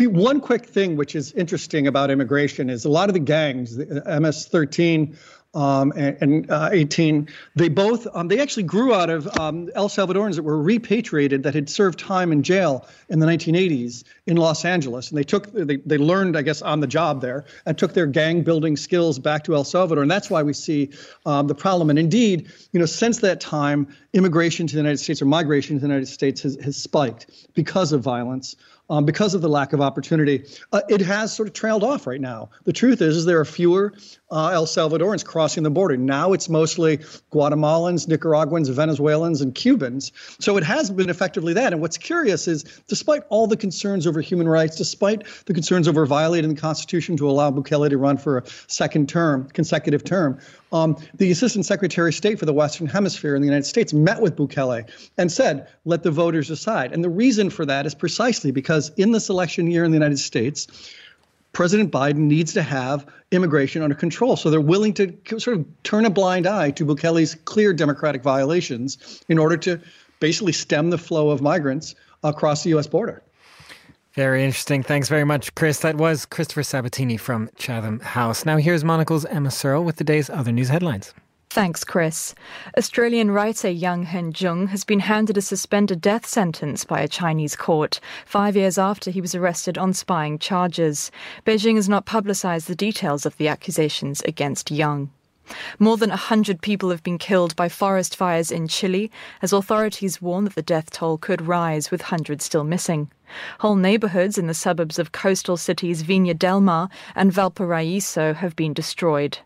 one 0.00 0.40
quick 0.40 0.64
thing 0.64 0.96
which 0.96 1.14
is 1.14 1.32
interesting 1.32 1.86
about 1.86 2.10
immigration 2.10 2.70
is 2.70 2.86
a 2.86 2.88
lot 2.88 3.10
of 3.10 3.12
the 3.12 3.20
gangs, 3.20 3.76
the 3.76 3.84
MS-13 3.84 5.14
um, 5.54 5.92
and, 5.96 6.16
and 6.20 6.50
uh, 6.50 6.68
18, 6.72 7.28
they 7.56 7.68
both 7.68 8.06
um, 8.14 8.28
they 8.28 8.38
actually 8.38 8.64
grew 8.64 8.92
out 8.92 9.08
of 9.08 9.26
um, 9.38 9.70
El 9.74 9.88
Salvadorans 9.88 10.36
that 10.36 10.42
were 10.42 10.60
repatriated 10.60 11.42
that 11.42 11.54
had 11.54 11.70
served 11.70 11.98
time 11.98 12.32
in 12.32 12.42
jail 12.42 12.86
in 13.08 13.18
the 13.18 13.26
1980s 13.26 14.04
in 14.26 14.36
Los 14.36 14.64
Angeles, 14.64 15.10
and 15.10 15.18
they 15.18 15.24
took 15.24 15.50
they, 15.52 15.76
they 15.76 15.96
learned 15.96 16.36
I 16.36 16.42
guess 16.42 16.60
on 16.60 16.80
the 16.80 16.86
job 16.86 17.22
there 17.22 17.46
and 17.64 17.78
took 17.78 17.94
their 17.94 18.06
gang 18.06 18.42
building 18.42 18.76
skills 18.76 19.18
back 19.18 19.44
to 19.44 19.54
El 19.54 19.64
Salvador, 19.64 20.02
and 20.02 20.10
that's 20.10 20.28
why 20.28 20.42
we 20.42 20.52
see 20.52 20.90
um, 21.24 21.46
the 21.46 21.54
problem. 21.54 21.88
And 21.88 21.98
indeed, 21.98 22.50
you 22.72 22.80
know, 22.80 22.86
since 22.86 23.18
that 23.20 23.40
time, 23.40 23.88
immigration 24.12 24.66
to 24.66 24.74
the 24.74 24.80
United 24.80 24.98
States 24.98 25.22
or 25.22 25.26
migration 25.26 25.76
to 25.76 25.80
the 25.80 25.86
United 25.86 26.06
States 26.06 26.42
has, 26.42 26.56
has 26.62 26.76
spiked 26.76 27.48
because 27.54 27.92
of 27.92 28.02
violence 28.02 28.54
um, 28.90 29.04
because 29.04 29.34
of 29.34 29.42
the 29.42 29.48
lack 29.48 29.72
of 29.72 29.80
opportunity. 29.80 30.44
Uh, 30.72 30.82
it 30.88 31.00
has 31.00 31.34
sort 31.34 31.48
of 31.48 31.54
trailed 31.54 31.84
off 31.84 32.06
right 32.06 32.20
now. 32.20 32.50
The 32.64 32.72
truth 32.72 33.02
is, 33.02 33.16
is 33.16 33.24
there 33.24 33.40
are 33.40 33.44
fewer 33.44 33.94
uh, 34.30 34.48
El 34.48 34.66
Salvadorans 34.66 35.24
crossing 35.24 35.62
the 35.62 35.70
border. 35.70 35.96
Now 35.96 36.32
it's 36.32 36.48
mostly 36.48 36.98
Guatemalans, 37.32 38.08
Nicaraguans, 38.08 38.68
Venezuelans, 38.68 39.40
and 39.40 39.54
Cubans. 39.54 40.12
So 40.38 40.56
it 40.56 40.64
has 40.64 40.90
been 40.90 41.08
effectively 41.08 41.54
that. 41.54 41.72
And 41.72 41.80
what's 41.80 41.98
curious 41.98 42.46
is, 42.46 42.64
despite 42.88 43.22
all 43.30 43.46
the 43.46 43.56
concerns 43.56 44.06
over 44.06 44.20
human 44.20 44.48
rights, 44.48 44.76
despite 44.76 45.26
the 45.46 45.54
concerns 45.54 45.88
over 45.88 46.04
violating 46.06 46.54
the 46.54 46.60
Constitution 46.60 47.16
to 47.16 47.28
allow 47.28 47.50
Bukele 47.50 47.88
to 47.88 47.98
run 47.98 48.18
for 48.18 48.38
a 48.38 48.42
second 48.66 49.08
term, 49.08 49.48
consecutive 49.48 50.04
term, 50.04 50.38
um, 50.72 50.96
the 51.14 51.30
Assistant 51.30 51.64
Secretary 51.64 52.10
of 52.10 52.14
State 52.14 52.38
for 52.38 52.44
the 52.44 52.52
Western 52.52 52.86
Hemisphere 52.86 53.34
in 53.34 53.40
the 53.40 53.46
United 53.46 53.66
States 53.66 53.94
met 53.94 54.20
with 54.20 54.36
Bukele 54.36 54.88
and 55.16 55.32
said, 55.32 55.68
let 55.86 56.02
the 56.02 56.10
voters 56.10 56.48
decide. 56.48 56.92
And 56.92 57.02
the 57.02 57.08
reason 57.08 57.48
for 57.48 57.64
that 57.64 57.86
is 57.86 57.94
precisely 57.94 58.50
because 58.50 58.90
in 58.96 59.12
this 59.12 59.30
election 59.30 59.70
year 59.70 59.84
in 59.84 59.90
the 59.90 59.96
United 59.96 60.18
States, 60.18 60.66
President 61.52 61.90
Biden 61.90 62.18
needs 62.18 62.52
to 62.52 62.62
have 62.62 63.06
immigration 63.30 63.82
under 63.82 63.94
control. 63.94 64.36
So 64.36 64.50
they're 64.50 64.60
willing 64.60 64.94
to 64.94 65.16
sort 65.38 65.58
of 65.58 65.66
turn 65.82 66.04
a 66.04 66.10
blind 66.10 66.46
eye 66.46 66.70
to 66.72 66.84
Bukele's 66.84 67.34
clear 67.34 67.72
democratic 67.72 68.22
violations 68.22 69.22
in 69.28 69.38
order 69.38 69.56
to 69.58 69.80
basically 70.20 70.52
stem 70.52 70.90
the 70.90 70.98
flow 70.98 71.30
of 71.30 71.40
migrants 71.40 71.94
across 72.22 72.62
the 72.62 72.70
U.S. 72.70 72.86
border. 72.86 73.22
Very 74.12 74.44
interesting. 74.44 74.82
Thanks 74.82 75.08
very 75.08 75.24
much, 75.24 75.54
Chris. 75.54 75.80
That 75.80 75.96
was 75.96 76.26
Christopher 76.26 76.62
Sabatini 76.62 77.16
from 77.16 77.50
Chatham 77.56 78.00
House. 78.00 78.44
Now 78.44 78.56
here's 78.56 78.82
Monocle's 78.82 79.24
Emma 79.26 79.50
Searle 79.50 79.84
with 79.84 79.96
the 79.96 80.04
day's 80.04 80.28
other 80.28 80.50
news 80.50 80.68
headlines. 80.68 81.14
Thanks, 81.50 81.82
Chris. 81.82 82.34
Australian 82.76 83.30
writer 83.30 83.70
Yang 83.70 84.06
Hengjun 84.06 84.68
has 84.68 84.84
been 84.84 85.00
handed 85.00 85.38
a 85.38 85.42
suspended 85.42 85.98
death 86.02 86.26
sentence 86.26 86.84
by 86.84 87.00
a 87.00 87.08
Chinese 87.08 87.56
court 87.56 88.00
five 88.26 88.54
years 88.54 88.76
after 88.76 89.10
he 89.10 89.22
was 89.22 89.34
arrested 89.34 89.78
on 89.78 89.94
spying 89.94 90.38
charges. 90.38 91.10
Beijing 91.46 91.76
has 91.76 91.88
not 91.88 92.04
publicized 92.04 92.68
the 92.68 92.74
details 92.74 93.24
of 93.24 93.34
the 93.38 93.48
accusations 93.48 94.20
against 94.26 94.70
Yang. 94.70 95.10
More 95.78 95.96
than 95.96 96.10
100 96.10 96.60
people 96.60 96.90
have 96.90 97.02
been 97.02 97.16
killed 97.16 97.56
by 97.56 97.70
forest 97.70 98.14
fires 98.14 98.50
in 98.50 98.68
Chile, 98.68 99.10
as 99.40 99.50
authorities 99.50 100.20
warn 100.20 100.44
that 100.44 100.54
the 100.54 100.60
death 100.60 100.90
toll 100.90 101.16
could 101.16 101.40
rise, 101.40 101.90
with 101.90 102.02
hundreds 102.02 102.44
still 102.44 102.64
missing. 102.64 103.10
Whole 103.60 103.76
neighborhoods 103.76 104.36
in 104.36 104.48
the 104.48 104.54
suburbs 104.54 104.98
of 104.98 105.12
coastal 105.12 105.56
cities 105.56 106.02
Viña 106.02 106.38
del 106.38 106.60
Mar 106.60 106.90
and 107.14 107.32
Valparaiso 107.32 108.34
have 108.34 108.54
been 108.54 108.74
destroyed. 108.74 109.38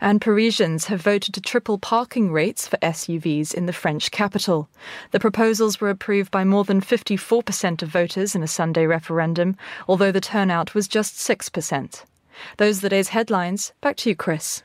And 0.00 0.20
Parisians 0.20 0.86
have 0.86 1.00
voted 1.00 1.34
to 1.34 1.40
triple 1.40 1.78
parking 1.78 2.32
rates 2.32 2.66
for 2.66 2.76
SUVs 2.78 3.54
in 3.54 3.66
the 3.66 3.72
French 3.72 4.10
capital. 4.10 4.68
The 5.10 5.20
proposals 5.20 5.80
were 5.80 5.90
approved 5.90 6.30
by 6.30 6.44
more 6.44 6.64
than 6.64 6.80
54% 6.80 7.82
of 7.82 7.88
voters 7.88 8.34
in 8.34 8.42
a 8.42 8.48
Sunday 8.48 8.86
referendum, 8.86 9.56
although 9.88 10.12
the 10.12 10.20
turnout 10.20 10.74
was 10.74 10.88
just 10.88 11.16
6%. 11.16 12.04
Those 12.56 12.78
are 12.78 12.82
the 12.82 12.88
day's 12.88 13.08
headlines. 13.08 13.72
Back 13.80 13.96
to 13.98 14.10
you, 14.10 14.16
Chris. 14.16 14.62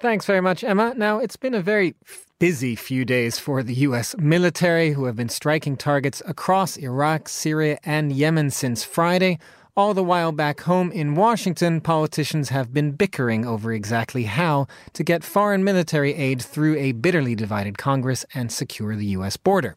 Thanks 0.00 0.26
very 0.26 0.42
much, 0.42 0.62
Emma. 0.62 0.92
Now, 0.96 1.18
it's 1.18 1.36
been 1.36 1.54
a 1.54 1.62
very 1.62 1.94
busy 2.38 2.76
few 2.76 3.04
days 3.04 3.38
for 3.38 3.62
the 3.62 3.74
U.S. 3.74 4.14
military, 4.18 4.90
who 4.90 5.06
have 5.06 5.16
been 5.16 5.30
striking 5.30 5.76
targets 5.76 6.22
across 6.26 6.76
Iraq, 6.76 7.28
Syria, 7.28 7.78
and 7.82 8.12
Yemen 8.12 8.50
since 8.50 8.84
Friday. 8.84 9.38
All 9.78 9.92
the 9.92 10.02
while 10.02 10.32
back 10.32 10.62
home 10.62 10.90
in 10.90 11.16
Washington, 11.16 11.82
politicians 11.82 12.48
have 12.48 12.72
been 12.72 12.92
bickering 12.92 13.44
over 13.44 13.74
exactly 13.74 14.22
how 14.22 14.68
to 14.94 15.04
get 15.04 15.22
foreign 15.22 15.64
military 15.64 16.14
aid 16.14 16.40
through 16.40 16.78
a 16.78 16.92
bitterly 16.92 17.34
divided 17.34 17.76
Congress 17.76 18.24
and 18.32 18.50
secure 18.50 18.96
the 18.96 19.04
U.S. 19.08 19.36
border. 19.36 19.76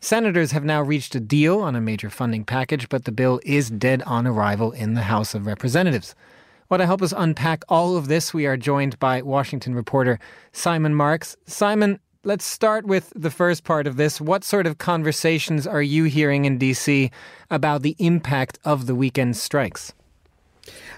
Senators 0.00 0.52
have 0.52 0.62
now 0.62 0.80
reached 0.80 1.16
a 1.16 1.20
deal 1.20 1.58
on 1.58 1.74
a 1.74 1.80
major 1.80 2.08
funding 2.08 2.44
package, 2.44 2.88
but 2.88 3.04
the 3.04 3.10
bill 3.10 3.40
is 3.42 3.68
dead 3.68 4.00
on 4.02 4.28
arrival 4.28 4.70
in 4.70 4.94
the 4.94 5.02
House 5.02 5.34
of 5.34 5.44
Representatives. 5.44 6.14
Well, 6.68 6.78
to 6.78 6.86
help 6.86 7.02
us 7.02 7.12
unpack 7.16 7.64
all 7.68 7.96
of 7.96 8.06
this, 8.06 8.32
we 8.32 8.46
are 8.46 8.56
joined 8.56 8.96
by 9.00 9.22
Washington 9.22 9.74
reporter 9.74 10.20
Simon 10.52 10.94
Marks. 10.94 11.36
Simon, 11.46 11.98
let's 12.24 12.44
start 12.44 12.86
with 12.86 13.12
the 13.16 13.30
first 13.30 13.64
part 13.64 13.86
of 13.86 13.96
this. 13.96 14.20
What 14.20 14.44
sort 14.44 14.66
of 14.66 14.78
conversations 14.78 15.66
are 15.66 15.82
you 15.82 16.04
hearing 16.04 16.44
in 16.44 16.58
DC 16.58 17.10
about 17.50 17.82
the 17.82 17.96
impact 17.98 18.58
of 18.64 18.86
the 18.86 18.94
weekend 18.94 19.36
strikes? 19.36 19.92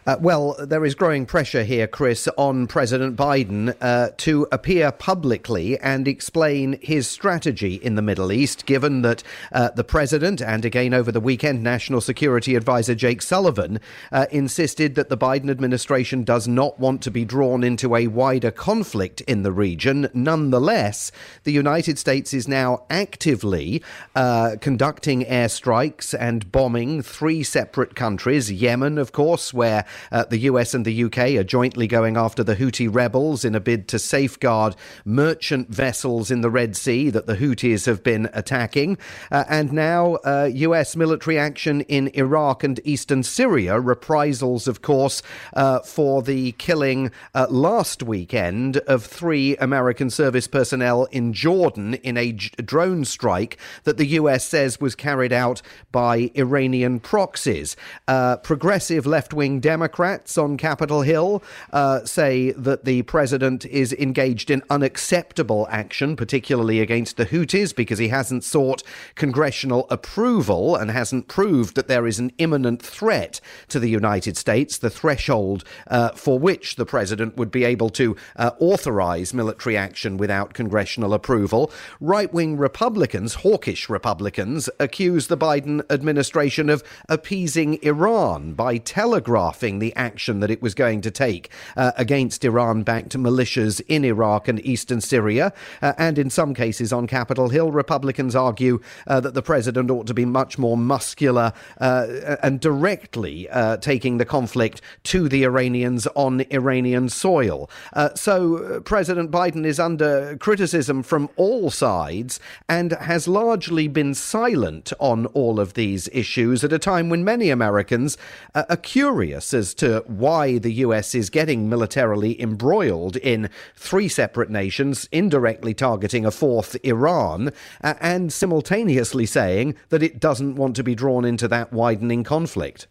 Uh, 0.07 0.17
well, 0.21 0.55
there 0.59 0.85
is 0.85 0.95
growing 0.95 1.25
pressure 1.25 1.65
here, 1.65 1.87
Chris, 1.87 2.29
on 2.37 2.67
President 2.67 3.17
Biden 3.17 3.75
uh, 3.81 4.11
to 4.19 4.47
appear 4.53 4.93
publicly 4.93 5.79
and 5.79 6.07
explain 6.07 6.79
his 6.83 7.09
strategy 7.09 7.77
in 7.77 7.95
the 7.95 8.03
Middle 8.03 8.31
East, 8.31 8.67
given 8.67 9.01
that 9.01 9.23
uh, 9.53 9.71
the 9.71 9.85
president 9.85 10.43
and 10.43 10.67
again 10.67 10.93
over 10.93 11.11
the 11.11 11.21
weekend, 11.21 11.63
National 11.63 12.03
Security 12.03 12.55
Advisor 12.55 12.95
Jake 12.95 13.23
Sullivan 13.23 13.81
uh, 14.13 14.27
insisted 14.31 14.95
that 14.95 15.09
the 15.09 15.17
Biden 15.17 15.49
administration 15.49 16.23
does 16.23 16.47
not 16.47 16.79
want 16.79 17.01
to 17.03 17.11
be 17.11 17.25
drawn 17.25 17.65
into 17.65 17.97
a 17.97 18.09
wider 18.09 18.51
conflict 18.51 19.23
in 19.23 19.43
the 19.43 19.53
region. 19.53 20.11
Nonetheless, 20.13 21.13
the 21.45 21.53
United 21.53 21.99
States 21.99 22.35
is 22.35 22.47
now 22.47 22.85
actively 22.91 23.83
uh, 24.15 24.57
conducting 24.61 25.25
airstrikes 25.25 26.15
and 26.19 26.53
bombing 26.53 27.01
three 27.01 27.43
separate 27.43 27.95
countries 27.95 28.53
Yemen, 28.53 28.99
of 28.99 29.13
course, 29.13 29.54
where 29.55 29.85
uh, 30.13 30.25
the 30.25 30.39
US 30.39 30.75
and 30.75 30.85
the 30.85 31.05
UK 31.05 31.19
are 31.37 31.45
jointly 31.45 31.87
going 31.87 32.17
after 32.17 32.43
the 32.43 32.57
Houthi 32.57 32.93
rebels 32.93 33.45
in 33.45 33.55
a 33.55 33.61
bid 33.61 33.89
to 33.89 33.99
safeguard 33.99 34.77
merchant 35.05 35.69
vessels 35.71 36.31
in 36.31 36.41
the 36.41 36.51
Red 36.51 36.77
Sea 36.77 37.11
that 37.11 37.27
the 37.27 37.37
Houthis 37.37 37.87
have 37.87 38.03
been 38.03 38.29
attacking. 38.33 38.99
Uh, 39.31 39.45
and 39.49 39.73
now 39.73 40.15
uh, 40.25 40.51
US 40.53 40.97
military 40.97 41.39
action 41.39 41.83
in 41.83 42.09
Iraq 42.15 42.65
and 42.65 42.81
eastern 42.85 43.23
Syria, 43.23 43.79
reprisals, 43.81 44.67
of 44.67 44.83
course, 44.83 45.23
uh, 45.55 45.81
for 45.81 46.23
the 46.23 46.53
killing 46.53 47.11
uh, 47.35 47.47
last 47.49 48.03
weekend 48.03 48.79
of 48.79 49.05
three 49.05 49.57
American 49.57 50.11
service 50.11 50.47
personnel 50.47 51.05
in 51.07 51.33
Jordan 51.33 51.95
in 51.95 52.17
a 52.17 52.33
j- 52.33 52.51
drone 52.65 53.05
strike 53.05 53.59
that 53.85 53.97
the 53.97 54.07
US 54.19 54.45
says 54.45 54.81
was 54.81 54.95
carried 54.95 55.33
out 55.33 55.63
by 55.93 56.31
Iranian 56.35 57.01
proxies. 57.01 57.77
Uh, 58.09 58.37
progressive 58.39 59.07
left 59.07 59.33
wing 59.33 59.44
Democrats 59.45 59.85
Democrats 59.85 60.39
on 60.39 60.57
Capitol 60.57 61.03
Hill 61.03 61.43
uh, 61.73 62.05
say 62.05 62.53
that 62.53 62.85
the 62.85 63.03
president 63.03 63.67
is 63.67 63.93
engaged 63.93 64.51
in 64.51 64.63
unacceptable 64.71 65.67
action, 65.71 66.17
particularly 66.17 66.81
against 66.81 67.17
the 67.17 67.27
Houthis, 67.27 67.77
because 67.77 67.99
he 67.99 68.09
hasn't 68.09 68.45
sought 68.45 68.83
congressional 69.15 69.87
approval 69.91 70.75
and 70.75 70.91
hasn't 70.91 71.29
proved 71.29 71.75
that 71.75 71.87
there 71.87 72.07
is 72.07 72.19
an 72.19 72.33
imminent 72.39 72.81
threat 72.81 73.41
to 73.69 73.79
the 73.79 73.91
United 73.91 74.37
States, 74.37 74.79
the 74.79 74.89
threshold 74.89 75.65
uh, 75.89 76.11
for 76.13 76.39
which 76.39 76.77
the 76.77 76.87
president 76.87 77.37
would 77.37 77.51
be 77.51 77.65
able 77.65 77.91
to 77.91 78.17
uh, 78.37 78.53
authorize 78.59 79.35
military 79.35 79.77
action 79.77 80.17
without 80.17 80.55
congressional 80.55 81.13
approval. 81.13 81.71
Right 82.01 82.33
wing 82.33 82.57
Republicans, 82.57 83.35
hawkish 83.35 83.89
Republicans, 83.89 84.71
accuse 84.81 85.27
the 85.27 85.37
Biden 85.37 85.83
administration 85.91 86.71
of 86.71 86.83
appeasing 87.09 87.79
Iran 87.83 88.55
by 88.55 88.79
telegraphing 88.79 89.34
the 89.35 89.93
action 89.97 90.39
that 90.39 90.51
it 90.51 90.63
was 90.63 90.75
going 90.75 91.01
to 91.01 91.11
take 91.11 91.51
uh, 91.77 91.91
against 91.97 92.45
Iran 92.45 92.85
backed 92.85 93.19
militias 93.19 93.81
in 93.89 94.05
Iraq 94.05 94.47
and 94.47 94.65
eastern 94.65 95.01
Syria. 95.01 95.53
Uh, 95.83 95.93
and 95.99 96.19
in 96.19 96.31
some 96.31 96.55
cases 96.55 96.93
on 96.93 97.09
Capitol 97.09 97.49
Hill, 97.49 97.73
Republicans 97.73 98.37
argue 98.37 98.81
uh, 99.09 99.19
that 99.19 99.35
the 99.35 99.43
president 99.43 99.91
ought 99.91 100.07
to 100.07 100.15
be 100.15 100.25
much 100.25 100.57
more 100.57 100.77
muscular 100.77 101.53
uh, 101.81 102.37
and 102.45 102.61
directly 102.61 103.49
uh, 103.49 103.77
taking 103.79 104.19
the 104.19 104.25
conflict 104.25 104.81
to 105.03 105.29
the 105.29 105.43
Iranians 105.43 106.07
on 106.15 106.45
Iranian 106.53 107.09
soil. 107.09 107.69
Uh, 107.93 108.15
so 108.15 108.81
President 108.85 109.33
Biden 109.33 109.67
is 109.67 109.81
under 109.81 110.37
criticism 110.37 111.03
from 111.03 111.29
all 111.37 111.71
sides 111.71 112.39
and 112.69 112.93
has 112.93 113.27
largely 113.27 113.89
been 113.89 114.15
silent 114.15 114.93
on 115.01 115.27
all 115.27 115.59
of 115.59 115.75
these 115.75 116.09
issues 116.13 116.63
at 116.63 116.73
a 116.73 116.79
time 116.79 117.09
when 117.09 117.25
many 117.25 117.51
Americans 117.51 118.17
are 118.55 118.77
curious 118.77 119.24
as 119.33 119.75
to 119.75 120.05
why 120.07 120.59
the 120.59 120.73
US 120.75 121.15
is 121.15 121.31
getting 121.31 121.69
militarily 121.69 122.41
embroiled 122.41 123.17
in 123.17 123.49
three 123.77 124.09
separate 124.09 124.51
nations, 124.51 125.09
indirectly 125.13 125.75
targeting 125.75 126.27
a 126.27 126.31
fourth, 126.31 126.77
Iran, 126.85 127.53
uh, 127.83 127.95
and 128.01 128.33
simultaneously 128.33 129.27
saying 129.27 129.75
that 129.89 130.03
it 130.03 130.21
doesn't 130.21 130.57
want 130.57 130.77
to 130.77 130.83
be 130.83 130.95
drawn 130.95 131.25
into 131.25 131.49
that 131.49 131.73
widening 131.73 132.25
conflict. 132.25 132.87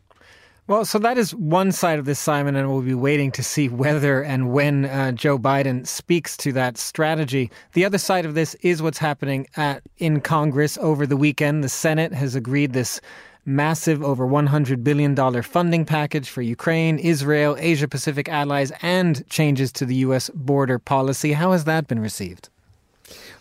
Well, 0.66 0.86
so 0.86 0.98
that 1.00 1.18
is 1.18 1.36
one 1.36 1.74
side 1.74 2.00
of 2.00 2.06
this, 2.06 2.20
Simon, 2.20 2.56
and 2.56 2.72
we'll 2.72 2.82
be 2.82 2.94
waiting 2.94 3.34
to 3.34 3.44
see 3.44 3.68
whether 3.68 4.22
and 4.22 4.54
when 4.54 4.86
uh, 4.86 5.12
Joe 5.12 5.38
Biden 5.38 5.86
speaks 5.86 6.38
to 6.38 6.54
that 6.54 6.78
strategy. 6.78 7.52
The 7.74 7.84
other 7.84 7.98
side 7.98 8.25
of 8.25 8.34
this 8.34 8.56
is 8.62 8.82
what's 8.82 8.98
happening 8.98 9.46
at, 9.58 9.84
in 9.98 10.22
Congress 10.22 10.78
over 10.78 11.06
the 11.06 11.18
weekend. 11.18 11.66
The 11.66 11.70
Senate 11.70 12.13
has 12.13 12.34
agreed 12.34 12.72
this 12.72 13.02
massive 13.46 14.04
over 14.04 14.26
$100 14.26 14.84
billion 14.84 15.16
funding 15.44 15.86
package 15.86 16.30
for 16.30 16.42
Ukraine, 16.42 17.00
Israel, 17.00 17.56
Asia 17.60 17.88
Pacific 17.88 18.30
allies, 18.30 18.72
and 18.82 19.28
changes 19.30 19.72
to 19.74 19.86
the 19.86 19.96
U.S. 19.96 20.30
border 20.34 20.80
policy. 20.80 21.34
How 21.34 21.52
has 21.52 21.66
that 21.66 21.88
been 21.88 22.00
received? 22.00 22.50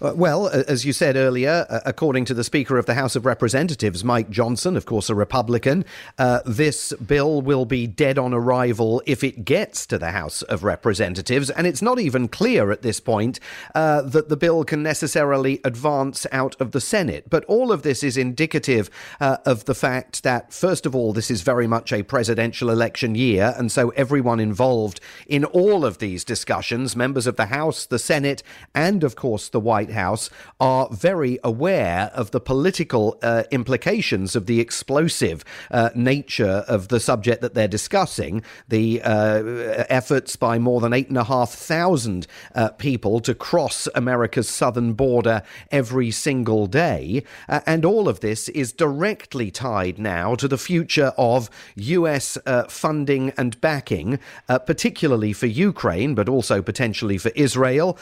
Uh, 0.03 0.13
well, 0.17 0.49
as 0.49 0.85
you 0.85 0.93
said 0.93 1.15
earlier, 1.15 1.65
uh, 1.71 1.79
according 1.87 2.25
to 2.25 2.35
the 2.35 2.43
Speaker 2.43 2.77
of 2.77 2.87
the 2.87 2.95
House 2.95 3.15
of 3.15 3.25
Representatives, 3.25 4.03
Mike 4.03 4.31
Johnson, 4.31 4.77
of 4.77 4.85
course 4.85 5.09
a 5.09 5.15
Republican, 5.15 5.85
uh, 6.19 6.41
this 6.45 6.93
bill 6.95 7.41
will 7.41 7.65
be 7.65 7.87
dead 7.87 8.19
on 8.19 8.35
arrival 8.35 9.01
if 9.07 9.23
it 9.23 9.45
gets 9.45 9.87
to 9.87 9.99
the 9.99 10.11
House 10.11 10.43
of 10.43 10.65
Representatives. 10.65 11.51
And 11.51 11.69
it's 11.69 11.83
not 11.83 12.01
even 12.01 12.27
clear 12.27 12.73
at 12.73 12.83
this 12.83 12.99
point 12.99 13.39
uh, 13.77 14.03
that 14.03 14.29
the 14.29 14.37
bill 14.37 14.65
can 14.65 14.83
necessarily 14.83 15.61
advance 15.63 16.27
out 16.33 16.61
of 16.61 16.73
the 16.73 16.81
Senate. 16.81 17.31
But 17.31 17.45
all 17.45 17.71
of 17.71 17.83
this 17.83 18.03
is 18.03 18.17
indicative 18.17 18.91
uh, 19.21 19.37
of 19.47 19.67
the 19.67 19.75
fact 19.75 20.25
that, 20.25 20.53
first 20.53 20.85
of 20.85 20.97
all, 20.97 21.13
this 21.13 21.31
is 21.31 21.43
very 21.43 21.69
much 21.69 21.93
a 21.93 22.03
presidential 22.03 22.71
election 22.71 23.15
year. 23.15 23.55
And 23.57 23.71
so 23.71 23.91
everyone 23.91 24.41
involved 24.41 24.99
in 25.29 25.45
all 25.45 25.85
of 25.85 25.99
these 25.99 26.25
discussions, 26.25 26.97
members 26.97 27.29
of 27.29 27.37
the 27.37 27.47
House, 27.47 27.87
the 27.87 28.01
Senate, 28.01 28.43
and 28.75 29.05
of 29.05 29.15
course 29.15 29.49
the 29.49 29.61
White 29.61 29.92
House 29.93 30.31
are 30.61 30.89
very 30.91 31.39
aware 31.43 32.11
of 32.15 32.31
the 32.31 32.41
political 32.41 33.19
uh, 33.23 33.45
implications 33.51 34.37
of 34.37 34.47
the 34.47 34.61
explosive 34.61 35.45
uh, 35.71 35.91
nature 35.95 36.65
of 36.69 36.89
the 36.89 37.01
subject 37.01 37.43
that 37.43 37.55
they're 37.55 37.69
discussing. 37.69 38.43
The 38.69 39.03
uh, 39.03 39.85
efforts 39.89 40.37
by 40.37 40.59
more 40.59 40.81
than 40.81 40.93
eight 40.93 41.09
and 41.09 41.19
a 41.19 41.25
half 41.25 41.51
thousand 41.53 42.27
uh, 42.55 42.71
people 42.71 43.21
to 43.21 43.35
cross 43.35 43.89
America's 43.95 44.49
southern 44.49 44.93
border 44.93 45.43
every 45.71 46.11
single 46.11 46.67
day. 46.67 47.25
Uh, 47.49 47.61
and 47.67 47.85
all 47.85 48.09
of 48.09 48.21
this 48.21 48.49
is 48.51 48.73
directly 48.73 49.51
tied 49.51 49.99
now 49.99 50.35
to 50.37 50.49
the 50.49 50.59
future 50.59 51.13
of 51.19 51.51
US 51.75 52.39
funding 52.69 53.33
and 53.37 53.61
backing, 53.61 54.19
particularly 54.49 55.33
for 55.33 55.47
Ukraine, 55.47 56.15
but 56.15 56.29
also 56.29 56.63
potentially 56.63 57.19
for 57.19 57.31
Israel, 57.35 57.99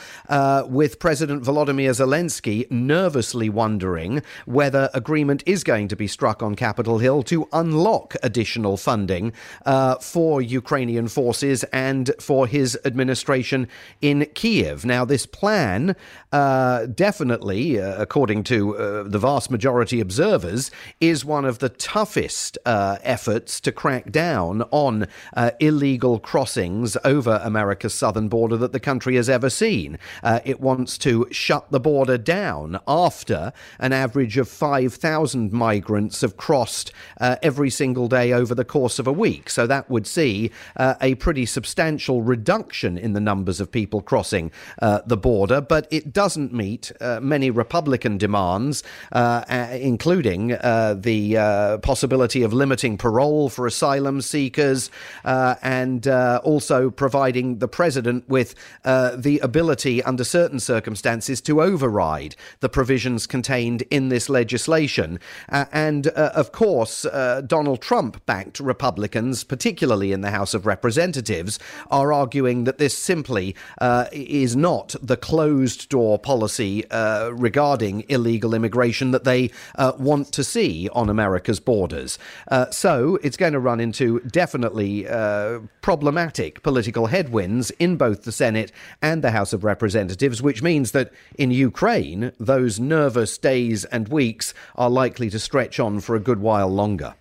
with 0.68 0.99
President 0.99 1.42
Volodymyr 1.42 1.79
Volodymyr 1.80 1.90
Zelensky 1.90 2.70
nervously 2.70 3.49
wondering 3.49 4.22
whether 4.44 4.90
agreement 4.92 5.42
is 5.46 5.64
going 5.64 5.88
to 5.88 5.96
be 5.96 6.06
struck 6.06 6.42
on 6.42 6.54
Capitol 6.54 6.99
Hill 6.99 7.22
to 7.25 7.49
unlock 7.52 8.16
additional 8.22 8.76
funding 8.76 9.32
uh, 9.64 9.96
for 9.96 10.42
Ukrainian 10.42 11.08
forces 11.08 11.64
and 11.72 12.10
for 12.20 12.46
his 12.46 12.78
administration 12.84 13.66
in 14.02 14.26
Kiev. 14.34 14.84
Now, 14.84 15.04
this 15.04 15.26
plan 15.26 15.96
uh, 16.32 16.87
definitely, 16.87 17.80
uh, 17.80 18.00
according 18.00 18.44
to 18.44 18.76
uh, 18.76 19.02
the 19.04 19.18
vast 19.18 19.50
majority 19.50 20.00
observers, 20.00 20.70
is 21.00 21.25
one 21.25 21.44
of 21.44 21.58
the 21.58 21.68
toughest 21.68 22.58
uh, 22.66 22.99
efforts 23.02 23.60
to 23.60 23.72
crack 23.72 24.10
down 24.12 24.62
on 24.70 25.06
uh, 25.34 25.50
illegal 25.60 26.18
crossings 26.18 26.96
over 27.04 27.40
America's 27.42 27.94
southern 27.94 28.28
border 28.28 28.56
that 28.56 28.72
the 28.72 28.80
country 28.80 29.16
has 29.16 29.28
ever 29.28 29.50
seen. 29.50 29.99
it 30.44 30.60
wants 30.60 30.99
to 30.99 31.26
shut 31.30 31.69
the 31.70 31.80
border 31.80 32.18
down 32.18 32.80
after 32.86 33.52
an 33.78 33.92
average 33.92 34.36
of 34.36 34.48
5,000 34.48 35.52
migrants 35.52 36.20
have 36.20 36.36
crossed 36.36 36.92
uh, 37.20 37.36
every 37.42 37.70
single 37.70 38.08
day 38.08 38.32
over 38.32 38.54
the 38.54 38.64
course 38.64 38.98
of 38.98 39.06
a 39.06 39.12
week. 39.12 39.50
So 39.50 39.66
that 39.66 39.90
would 39.90 40.06
see 40.06 40.50
uh, 40.76 40.94
a 41.00 41.14
pretty 41.16 41.46
substantial 41.46 42.22
reduction 42.22 42.98
in 42.98 43.12
the 43.12 43.20
numbers 43.20 43.60
of 43.60 43.70
people 43.70 44.00
crossing 44.00 44.50
uh, 44.80 45.00
the 45.06 45.16
border, 45.16 45.60
but 45.60 45.86
it 45.90 46.12
doesn't 46.12 46.52
meet 46.52 46.92
uh, 47.00 47.20
many 47.20 47.50
Republican 47.50 48.18
demands, 48.18 48.82
uh, 49.12 49.44
including 49.72 50.48
the 50.48 51.80
possibility 51.82 52.42
of 52.42 52.52
limiting 52.52 52.96
parole 52.96 53.48
for 53.48 53.66
asylum 53.66 54.20
seekers 54.20 54.90
and 55.24 56.06
also 56.08 56.90
providing 56.90 57.58
the 57.58 57.68
president 57.68 58.28
with 58.28 58.54
the 58.84 59.40
ability, 59.42 60.02
under 60.02 60.24
certain 60.24 60.60
circumstances, 60.60 61.40
to 61.40 61.59
override 61.60 62.36
the 62.60 62.68
provisions 62.68 63.26
contained 63.26 63.82
in 63.90 64.08
this 64.08 64.28
legislation. 64.28 65.18
and 65.48 66.08
of 66.08 66.52
course, 66.52 67.06
Donald 67.46 67.80
Trump 67.80 68.24
backed 68.26 68.60
Republicans, 68.60 69.44
particularly 69.44 70.12
in 70.12 70.20
the 70.20 70.30
House 70.30 70.54
of 70.54 70.66
Representatives, 70.66 71.58
are 71.90 72.12
arguing 72.12 72.64
that 72.64 72.78
this 72.78 72.96
simply 72.96 73.54
uh, 73.80 74.06
is 74.12 74.56
not 74.56 74.94
the 75.02 75.16
closed 75.16 75.88
door 75.88 76.18
policy 76.18 76.88
uh, 76.90 77.30
regarding 77.30 78.04
illegal 78.08 78.54
immigration 78.54 79.10
that 79.10 79.24
they 79.24 79.50
uh, 79.76 79.92
want 79.98 80.32
to 80.32 80.44
see 80.44 80.88
on 80.92 81.08
America's 81.08 81.60
borders. 81.60 82.18
Uh, 82.48 82.70
so 82.70 83.18
it's 83.22 83.36
going 83.36 83.52
to 83.52 83.60
run 83.60 83.80
into 83.80 84.20
definitely 84.20 85.08
uh, 85.08 85.60
problematic 85.82 86.62
political 86.62 87.06
headwinds 87.06 87.70
in 87.72 87.96
both 87.96 88.22
the 88.24 88.32
Senate 88.32 88.72
and 89.02 89.22
the 89.22 89.30
House 89.30 89.52
of 89.52 89.64
Representatives, 89.64 90.42
which 90.42 90.62
means 90.62 90.92
that 90.92 91.12
in 91.40 91.50
Ukraine, 91.50 92.32
those 92.38 92.78
nervous 92.78 93.38
days 93.38 93.87
and 93.87 94.09
weeks 94.09 94.52
are 94.76 94.90
likely 94.90 95.30
to 95.30 95.38
stretch 95.38 95.80
on 95.80 95.99
for 95.99 96.14
a 96.14 96.20
good 96.20 96.38
while 96.38 96.68
longer. 96.68 97.14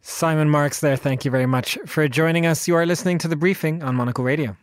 Simon 0.00 0.48
Marks 0.48 0.80
there, 0.80 0.96
thank 0.96 1.26
you 1.26 1.30
very 1.30 1.44
much 1.44 1.76
for 1.84 2.08
joining 2.08 2.46
us. 2.46 2.66
You 2.66 2.74
are 2.76 2.86
listening 2.86 3.18
to 3.18 3.28
the 3.28 3.36
briefing 3.36 3.82
on 3.82 3.96
Monocle 3.96 4.24
Radio. 4.24 4.56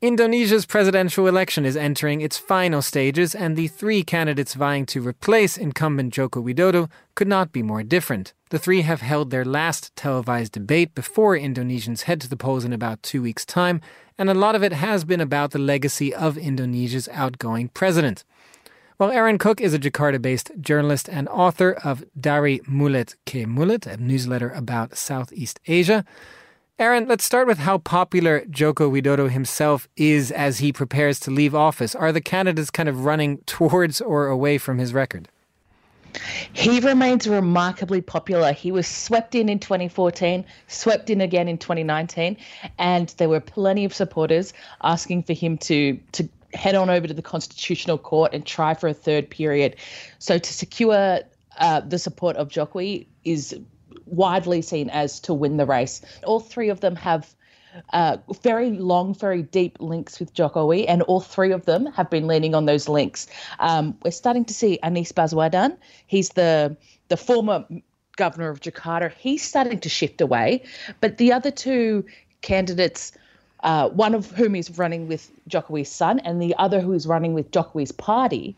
Indonesia's 0.00 0.64
presidential 0.64 1.26
election 1.26 1.66
is 1.66 1.76
entering 1.76 2.22
its 2.22 2.38
final 2.38 2.80
stages, 2.80 3.34
and 3.34 3.54
the 3.54 3.68
three 3.68 4.02
candidates 4.02 4.54
vying 4.54 4.86
to 4.86 5.06
replace 5.06 5.58
incumbent 5.58 6.14
Joko 6.14 6.40
Widodo 6.40 6.88
could 7.14 7.28
not 7.28 7.52
be 7.52 7.62
more 7.62 7.82
different. 7.82 8.32
The 8.50 8.58
three 8.58 8.82
have 8.82 9.00
held 9.00 9.30
their 9.30 9.44
last 9.44 9.94
televised 9.94 10.50
debate 10.50 10.92
before 10.92 11.36
Indonesians 11.36 12.02
head 12.02 12.20
to 12.20 12.28
the 12.28 12.36
polls 12.36 12.64
in 12.64 12.72
about 12.72 13.00
two 13.00 13.22
weeks' 13.22 13.44
time, 13.44 13.80
and 14.18 14.28
a 14.28 14.34
lot 14.34 14.56
of 14.56 14.64
it 14.64 14.72
has 14.72 15.04
been 15.04 15.20
about 15.20 15.52
the 15.52 15.60
legacy 15.60 16.12
of 16.12 16.36
Indonesia's 16.36 17.08
outgoing 17.12 17.68
president. 17.68 18.24
Well, 18.98 19.12
Aaron 19.12 19.38
Cook 19.38 19.60
is 19.60 19.72
a 19.72 19.78
Jakarta 19.78 20.20
based 20.20 20.50
journalist 20.60 21.08
and 21.08 21.28
author 21.28 21.78
of 21.84 22.02
Dari 22.20 22.58
Mulut 22.68 23.14
ke 23.24 23.46
Mulut, 23.46 23.86
a 23.86 23.96
newsletter 23.98 24.50
about 24.50 24.96
Southeast 24.96 25.60
Asia. 25.68 26.04
Aaron, 26.76 27.06
let's 27.06 27.24
start 27.24 27.46
with 27.46 27.58
how 27.58 27.78
popular 27.78 28.44
Joko 28.50 28.90
Widodo 28.90 29.30
himself 29.30 29.88
is 29.96 30.32
as 30.32 30.58
he 30.58 30.72
prepares 30.72 31.20
to 31.20 31.30
leave 31.30 31.54
office. 31.54 31.94
Are 31.94 32.10
the 32.10 32.20
candidates 32.20 32.72
kind 32.72 32.88
of 32.88 33.04
running 33.04 33.38
towards 33.46 34.00
or 34.00 34.26
away 34.26 34.58
from 34.58 34.78
his 34.78 34.92
record? 34.92 35.28
He 36.52 36.80
remains 36.80 37.26
remarkably 37.28 38.00
popular. 38.00 38.52
He 38.52 38.72
was 38.72 38.86
swept 38.86 39.34
in 39.34 39.48
in 39.48 39.58
2014, 39.58 40.44
swept 40.68 41.10
in 41.10 41.20
again 41.20 41.48
in 41.48 41.58
2019, 41.58 42.36
and 42.78 43.08
there 43.18 43.28
were 43.28 43.40
plenty 43.40 43.84
of 43.84 43.94
supporters 43.94 44.52
asking 44.82 45.24
for 45.24 45.32
him 45.32 45.58
to 45.58 45.98
to 46.12 46.28
head 46.52 46.74
on 46.74 46.90
over 46.90 47.06
to 47.06 47.14
the 47.14 47.22
Constitutional 47.22 47.98
Court 47.98 48.34
and 48.34 48.44
try 48.44 48.74
for 48.74 48.88
a 48.88 48.94
third 48.94 49.30
period. 49.30 49.76
So 50.18 50.38
to 50.38 50.52
secure 50.52 51.20
uh, 51.58 51.80
the 51.80 51.98
support 51.98 52.36
of 52.36 52.48
Jokowi 52.48 53.06
is 53.24 53.56
widely 54.06 54.62
seen 54.62 54.90
as 54.90 55.20
to 55.20 55.34
win 55.34 55.56
the 55.56 55.66
race. 55.66 56.00
All 56.24 56.40
three 56.40 56.68
of 56.68 56.80
them 56.80 56.96
have 56.96 57.34
uh, 57.92 58.18
very 58.42 58.70
long, 58.70 59.14
very 59.14 59.42
deep 59.42 59.78
links 59.80 60.18
with 60.20 60.34
Jokowi, 60.34 60.86
and 60.88 61.02
all 61.02 61.20
three 61.20 61.52
of 61.52 61.64
them 61.66 61.86
have 61.86 62.10
been 62.10 62.26
leaning 62.26 62.54
on 62.54 62.66
those 62.66 62.88
links. 62.88 63.26
Um, 63.58 63.96
we're 64.04 64.10
starting 64.10 64.44
to 64.46 64.54
see 64.54 64.78
Anies 64.82 65.12
Baswedan. 65.12 65.76
He's 66.06 66.30
the 66.30 66.76
the 67.08 67.16
former 67.16 67.64
governor 68.16 68.50
of 68.50 68.60
Jakarta. 68.60 69.12
He's 69.12 69.42
starting 69.42 69.80
to 69.80 69.88
shift 69.88 70.20
away, 70.20 70.64
but 71.00 71.18
the 71.18 71.32
other 71.32 71.50
two 71.50 72.04
candidates. 72.42 73.12
Uh, 73.62 73.90
one 73.90 74.14
of 74.14 74.30
whom 74.30 74.54
is 74.56 74.78
running 74.78 75.06
with 75.06 75.30
Jokowi's 75.46 75.90
son, 75.90 76.18
and 76.20 76.40
the 76.40 76.54
other 76.56 76.80
who 76.80 76.94
is 76.94 77.06
running 77.06 77.34
with 77.34 77.50
Jokowi's 77.50 77.92
party, 77.92 78.56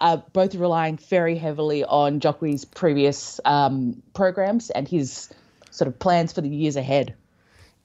are 0.00 0.22
both 0.32 0.54
relying 0.54 0.96
very 0.96 1.36
heavily 1.36 1.84
on 1.84 2.18
Jokowi's 2.18 2.64
previous 2.64 3.38
um, 3.44 4.02
programs 4.14 4.70
and 4.70 4.88
his 4.88 5.28
sort 5.70 5.88
of 5.88 5.98
plans 5.98 6.32
for 6.32 6.40
the 6.40 6.48
years 6.48 6.76
ahead. 6.76 7.14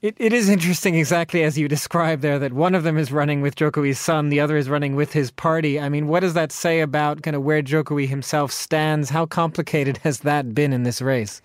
It, 0.06 0.14
it 0.18 0.32
is 0.32 0.48
interesting, 0.48 0.94
exactly 0.94 1.42
as 1.42 1.58
you 1.58 1.66
described 1.66 2.22
there, 2.22 2.38
that 2.38 2.52
one 2.52 2.76
of 2.76 2.84
them 2.84 2.96
is 2.96 3.10
running 3.10 3.40
with 3.40 3.56
Jokowi's 3.56 3.98
son, 3.98 4.28
the 4.28 4.38
other 4.38 4.56
is 4.56 4.68
running 4.68 4.94
with 4.94 5.12
his 5.12 5.32
party. 5.32 5.80
I 5.80 5.88
mean, 5.88 6.06
what 6.06 6.20
does 6.20 6.34
that 6.34 6.52
say 6.52 6.78
about 6.78 7.22
kind 7.22 7.34
of 7.34 7.42
where 7.42 7.60
Jokowi 7.60 8.06
himself 8.06 8.52
stands? 8.52 9.10
How 9.10 9.26
complicated 9.26 9.96
has 10.04 10.20
that 10.20 10.54
been 10.54 10.72
in 10.72 10.84
this 10.84 11.02
race? 11.02 11.42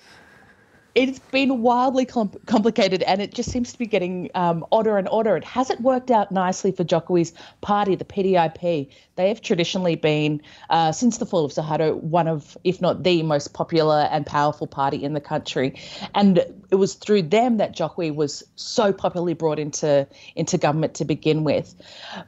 It's 0.93 1.19
been 1.19 1.62
wildly 1.62 2.06
complicated 2.06 3.01
and 3.04 3.21
it 3.21 3.34
just 3.34 3.49
seems 3.49 3.71
to 3.71 3.80
be 3.80 3.86
getting 3.86 4.30
um, 4.36 4.65
odder 4.73 4.97
and 4.97 5.08
odder. 5.10 5.38
It 5.38 5.43
hasn't 5.45 5.80
worked 5.80 6.12
out 6.12 6.32
nicely 6.32 6.73
for 6.73 6.84
Jokowi's 6.84 7.34
party, 7.62 7.95
the 7.95 8.04
PDIP. 8.04 8.89
They 9.15 9.27
have 9.30 9.41
traditionally 9.41 9.95
been, 9.95 10.41
uh, 10.69 10.91
since 10.91 11.17
the 11.17 11.25
fall 11.25 11.45
of 11.45 11.51
Suharto, 11.54 11.95
one 11.95 12.27
of, 12.27 12.58
if 12.65 12.82
not 12.82 13.04
the 13.04 13.23
most 13.23 13.54
popular 13.54 14.10
and 14.12 14.25
powerful 14.25 14.67
party 14.67 15.01
in 15.01 15.13
the 15.13 15.21
country. 15.21 15.80
And 16.13 16.39
it 16.69 16.75
was 16.75 16.95
through 16.95 17.23
them 17.23 17.58
that 17.58 17.73
Jokowi 17.73 18.13
was 18.13 18.43
so 18.58 18.91
popularly 18.91 19.34
brought 19.34 19.60
into, 19.60 20.06
into 20.36 20.58
government 20.58 20.95
to 20.95 21.06
begin 21.06 21.45
with. 21.45 21.73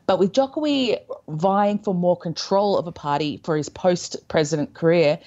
But 0.06 0.20
with 0.20 0.32
Jokowi 0.32 1.00
vying 1.28 1.80
for 1.80 1.94
more 1.94 2.16
control 2.16 2.78
of 2.78 2.88
a 2.88 2.94
party 2.94 3.42
for 3.44 3.58
his 3.58 3.68
post 3.68 4.26
president 4.30 4.74
career, 4.74 5.20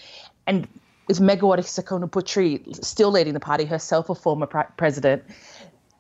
and 0.47 0.67
with 1.07 1.21
Megawati 1.21 1.65
Sukarnoputri 1.65 2.85
still 2.85 3.11
leading 3.11 3.35
the 3.35 3.41
party, 3.41 3.65
herself 3.65 4.11
a 4.11 4.15
former 4.15 4.47
president, 4.77 5.23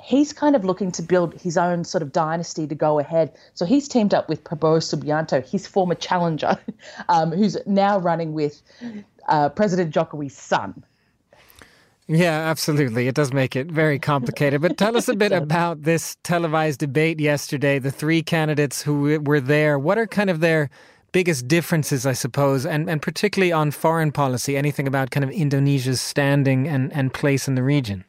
he's 0.02 0.32
kind 0.32 0.54
of 0.54 0.64
looking 0.64 0.92
to 0.92 1.02
build 1.02 1.34
his 1.34 1.56
own 1.56 1.84
sort 1.84 2.02
of 2.02 2.12
dynasty 2.12 2.66
to 2.66 2.74
go 2.74 2.98
ahead. 2.98 3.32
So 3.54 3.64
he's 3.64 3.88
teamed 3.88 4.14
up 4.14 4.28
with 4.28 4.44
Prabowo 4.44 4.78
Subianto, 4.78 5.44
his 5.44 5.66
former 5.66 5.94
challenger, 5.94 6.58
um, 7.08 7.32
who's 7.32 7.56
now 7.66 7.98
running 7.98 8.32
with 8.32 8.62
uh, 9.28 9.48
President 9.50 9.94
Jokowi's 9.94 10.36
son. 10.36 10.84
Yeah, 12.08 12.38
absolutely. 12.48 13.08
It 13.08 13.16
does 13.16 13.32
make 13.32 13.56
it 13.56 13.66
very 13.66 13.98
complicated. 13.98 14.60
But 14.60 14.76
tell 14.76 14.96
us 14.96 15.08
a 15.08 15.16
bit 15.16 15.32
about 15.42 15.82
this 15.82 16.16
televised 16.22 16.78
debate 16.78 17.18
yesterday. 17.18 17.80
The 17.80 17.90
three 17.90 18.22
candidates 18.22 18.82
who 18.82 19.20
were 19.20 19.40
there. 19.40 19.76
What 19.76 19.98
are 19.98 20.06
kind 20.06 20.30
of 20.30 20.38
their 20.38 20.70
biggest 21.16 21.48
differences, 21.48 22.04
I 22.04 22.12
suppose, 22.12 22.66
and, 22.66 22.90
and 22.90 23.00
particularly 23.00 23.50
on 23.50 23.70
foreign 23.70 24.12
policy, 24.12 24.54
anything 24.54 24.86
about 24.86 25.10
kind 25.10 25.24
of 25.24 25.30
Indonesia's 25.30 25.98
standing 25.98 26.68
and, 26.68 26.92
and 26.92 27.10
place 27.10 27.48
in 27.48 27.54
the 27.54 27.62
region? 27.62 28.04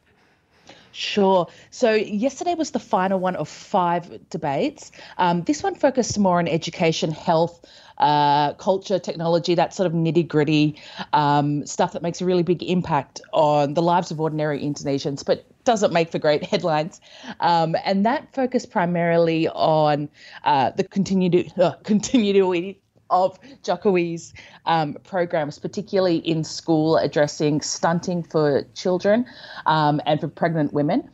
Sure. 0.92 1.46
So 1.70 1.94
yesterday 1.94 2.52
was 2.52 2.72
the 2.72 2.78
final 2.78 3.18
one 3.18 3.34
of 3.36 3.48
five 3.48 4.28
debates. 4.28 4.92
Um, 5.16 5.42
this 5.44 5.62
one 5.62 5.74
focused 5.74 6.18
more 6.18 6.38
on 6.38 6.46
education, 6.46 7.10
health, 7.10 7.64
uh, 7.96 8.52
culture, 8.54 8.98
technology, 8.98 9.54
that 9.54 9.72
sort 9.72 9.86
of 9.86 9.94
nitty 9.94 10.28
gritty 10.28 10.78
um, 11.14 11.64
stuff 11.64 11.94
that 11.94 12.02
makes 12.02 12.20
a 12.20 12.26
really 12.26 12.42
big 12.42 12.62
impact 12.62 13.22
on 13.32 13.72
the 13.72 13.80
lives 13.80 14.10
of 14.10 14.20
ordinary 14.20 14.60
Indonesians, 14.60 15.24
but 15.24 15.46
doesn't 15.64 15.94
make 15.94 16.10
for 16.12 16.18
great 16.18 16.44
headlines. 16.52 17.00
Um, 17.40 17.74
and 17.86 18.04
that 18.04 18.34
focused 18.34 18.70
primarily 18.70 19.48
on 19.48 20.10
uh, 20.44 20.72
the 20.72 20.84
continued 20.84 21.58
uh, 21.58 21.72
continuity 21.84 22.82
of 23.10 23.38
Jokowi's 23.62 24.34
um, 24.66 24.94
programs, 25.04 25.58
particularly 25.58 26.18
in 26.18 26.44
school, 26.44 26.96
addressing 26.96 27.60
stunting 27.60 28.22
for 28.22 28.64
children 28.74 29.26
um, 29.66 30.00
and 30.06 30.20
for 30.20 30.28
pregnant 30.28 30.72
women. 30.72 31.08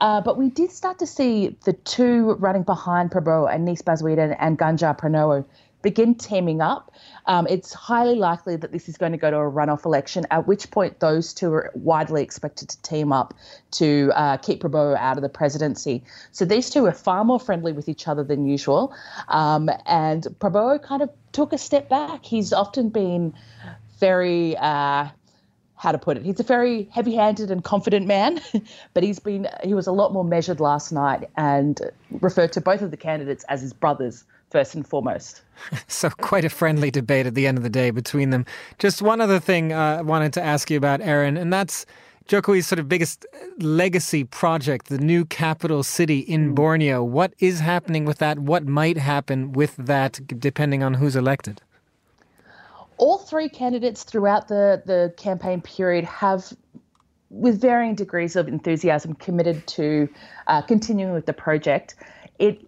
Uh, 0.00 0.20
but 0.20 0.38
we 0.38 0.48
did 0.48 0.70
start 0.70 0.98
to 0.98 1.06
see 1.06 1.56
the 1.64 1.74
two 1.74 2.32
running 2.34 2.62
behind 2.62 3.10
Prabowo, 3.10 3.52
Anies 3.52 3.82
Baswedan 3.82 4.34
and 4.38 4.58
Ganjar 4.58 4.98
Pranowo, 4.98 5.44
begin 5.82 6.14
teaming 6.14 6.60
up. 6.60 6.92
Um, 7.26 7.46
it's 7.48 7.72
highly 7.72 8.14
likely 8.14 8.56
that 8.56 8.72
this 8.72 8.88
is 8.88 8.96
going 8.96 9.12
to 9.12 9.18
go 9.18 9.30
to 9.30 9.36
a 9.36 9.50
runoff 9.50 9.84
election, 9.84 10.26
at 10.30 10.46
which 10.46 10.70
point 10.70 11.00
those 11.00 11.32
two 11.32 11.52
are 11.52 11.70
widely 11.74 12.22
expected 12.22 12.68
to 12.70 12.82
team 12.82 13.12
up 13.12 13.34
to 13.72 14.12
uh, 14.14 14.36
keep 14.38 14.62
Prabowo 14.62 14.96
out 14.96 15.16
of 15.16 15.22
the 15.22 15.28
presidency. 15.28 16.02
So 16.32 16.44
these 16.44 16.70
two 16.70 16.86
are 16.86 16.92
far 16.92 17.24
more 17.24 17.40
friendly 17.40 17.72
with 17.72 17.88
each 17.88 18.08
other 18.08 18.24
than 18.24 18.46
usual. 18.46 18.94
Um, 19.28 19.70
and 19.86 20.24
Prabowo 20.40 20.82
kind 20.82 21.02
of 21.02 21.10
took 21.32 21.52
a 21.52 21.58
step 21.58 21.88
back. 21.88 22.24
He's 22.24 22.52
often 22.52 22.88
been 22.88 23.34
very. 23.98 24.56
Uh, 24.56 25.08
how 25.80 25.92
to 25.92 25.96
put 25.96 26.18
it. 26.18 26.22
He's 26.22 26.38
a 26.38 26.42
very 26.42 26.90
heavy-handed 26.92 27.50
and 27.50 27.64
confident 27.64 28.06
man, 28.06 28.38
but 28.92 29.02
he's 29.02 29.18
been 29.18 29.48
he 29.64 29.72
was 29.72 29.86
a 29.86 29.92
lot 29.92 30.12
more 30.12 30.24
measured 30.24 30.60
last 30.60 30.92
night 30.92 31.30
and 31.38 31.80
referred 32.20 32.52
to 32.52 32.60
both 32.60 32.82
of 32.82 32.90
the 32.90 32.98
candidates 32.98 33.44
as 33.48 33.62
his 33.62 33.72
brothers 33.72 34.24
first 34.50 34.74
and 34.74 34.86
foremost. 34.86 35.42
So 35.88 36.08
quite 36.08 36.46
a 36.46 36.48
friendly 36.48 36.90
debate 36.90 37.26
at 37.26 37.34
the 37.34 37.46
end 37.46 37.58
of 37.58 37.64
the 37.64 37.68
day 37.68 37.90
between 37.90 38.30
them. 38.30 38.46
Just 38.78 39.02
one 39.02 39.20
other 39.20 39.38
thing 39.38 39.74
uh, 39.74 39.98
I 39.98 40.02
wanted 40.02 40.32
to 40.34 40.42
ask 40.42 40.70
you 40.70 40.78
about, 40.78 41.02
Aaron, 41.02 41.36
and 41.36 41.52
that's 41.52 41.84
Jokowi's 42.28 42.66
sort 42.66 42.78
of 42.78 42.88
biggest 42.88 43.26
legacy 43.58 44.24
project, 44.24 44.86
the 44.86 44.96
new 44.96 45.26
capital 45.26 45.82
city 45.82 46.20
in 46.20 46.54
Borneo. 46.54 47.04
What 47.04 47.34
is 47.40 47.60
happening 47.60 48.06
with 48.06 48.18
that? 48.18 48.38
What 48.38 48.66
might 48.66 48.96
happen 48.96 49.52
with 49.52 49.76
that, 49.76 50.18
depending 50.40 50.82
on 50.82 50.94
who's 50.94 51.14
elected? 51.14 51.60
all 53.00 53.16
three 53.16 53.48
candidates 53.48 54.04
throughout 54.04 54.48
the, 54.48 54.82
the 54.84 55.12
campaign 55.16 55.62
period 55.62 56.04
have, 56.04 56.52
with 57.30 57.58
varying 57.58 57.94
degrees 57.94 58.36
of 58.36 58.46
enthusiasm, 58.46 59.14
committed 59.14 59.66
to 59.66 60.06
uh, 60.48 60.60
continuing 60.60 61.14
with 61.14 61.24
the 61.24 61.32
project. 61.32 61.94
It 62.38 62.60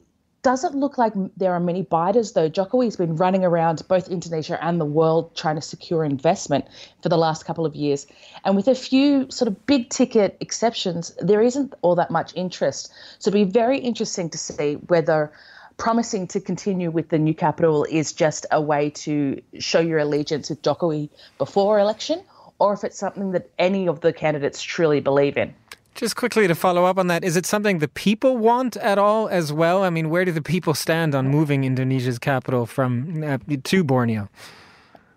doesn't 0.42 0.74
look 0.74 0.98
like 0.98 1.12
there 1.36 1.52
are 1.52 1.60
many 1.60 1.82
bidders, 1.82 2.32
though. 2.32 2.50
Jokowi's 2.50 2.96
been 2.96 3.16
running 3.16 3.44
around 3.44 3.82
both 3.88 4.08
Indonesia 4.08 4.62
and 4.62 4.80
the 4.80 4.84
world 4.84 5.34
trying 5.36 5.54
to 5.54 5.62
secure 5.62 6.04
investment 6.04 6.64
for 7.00 7.08
the 7.08 7.16
last 7.16 7.44
couple 7.44 7.64
of 7.64 7.76
years. 7.76 8.06
And 8.44 8.56
with 8.56 8.66
a 8.66 8.74
few 8.74 9.30
sort 9.30 9.48
of 9.48 9.66
big 9.66 9.88
ticket 9.90 10.36
exceptions, 10.40 11.14
there 11.20 11.42
isn't 11.42 11.74
all 11.82 11.94
that 11.94 12.10
much 12.10 12.32
interest. 12.34 12.92
So 13.20 13.28
it'll 13.28 13.44
be 13.44 13.50
very 13.50 13.78
interesting 13.78 14.30
to 14.30 14.38
see 14.38 14.74
whether 14.88 15.32
promising 15.76 16.26
to 16.28 16.40
continue 16.40 16.90
with 16.90 17.08
the 17.08 17.18
new 17.18 17.34
capital 17.34 17.84
is 17.84 18.12
just 18.12 18.44
a 18.50 18.60
way 18.60 18.90
to 18.90 19.40
show 19.58 19.80
your 19.80 19.98
allegiance 19.98 20.50
with 20.50 20.62
Jokowi 20.62 21.08
before 21.38 21.78
election, 21.78 22.22
or 22.58 22.72
if 22.72 22.84
it's 22.84 22.98
something 22.98 23.32
that 23.32 23.50
any 23.58 23.88
of 23.88 24.00
the 24.00 24.12
candidates 24.12 24.62
truly 24.62 25.00
believe 25.00 25.36
in. 25.36 25.54
Just 25.94 26.16
quickly 26.16 26.48
to 26.48 26.54
follow 26.54 26.84
up 26.84 26.98
on 26.98 27.08
that, 27.08 27.22
is 27.22 27.36
it 27.36 27.44
something 27.44 27.78
the 27.78 27.88
people 27.88 28.38
want 28.38 28.76
at 28.78 28.98
all 28.98 29.28
as 29.28 29.52
well? 29.52 29.84
I 29.84 29.90
mean, 29.90 30.08
where 30.08 30.24
do 30.24 30.32
the 30.32 30.42
people 30.42 30.74
stand 30.74 31.14
on 31.14 31.28
moving 31.28 31.64
Indonesia's 31.64 32.18
capital 32.18 32.64
from 32.66 33.22
uh, 33.22 33.38
to 33.64 33.84
Borneo? 33.84 34.28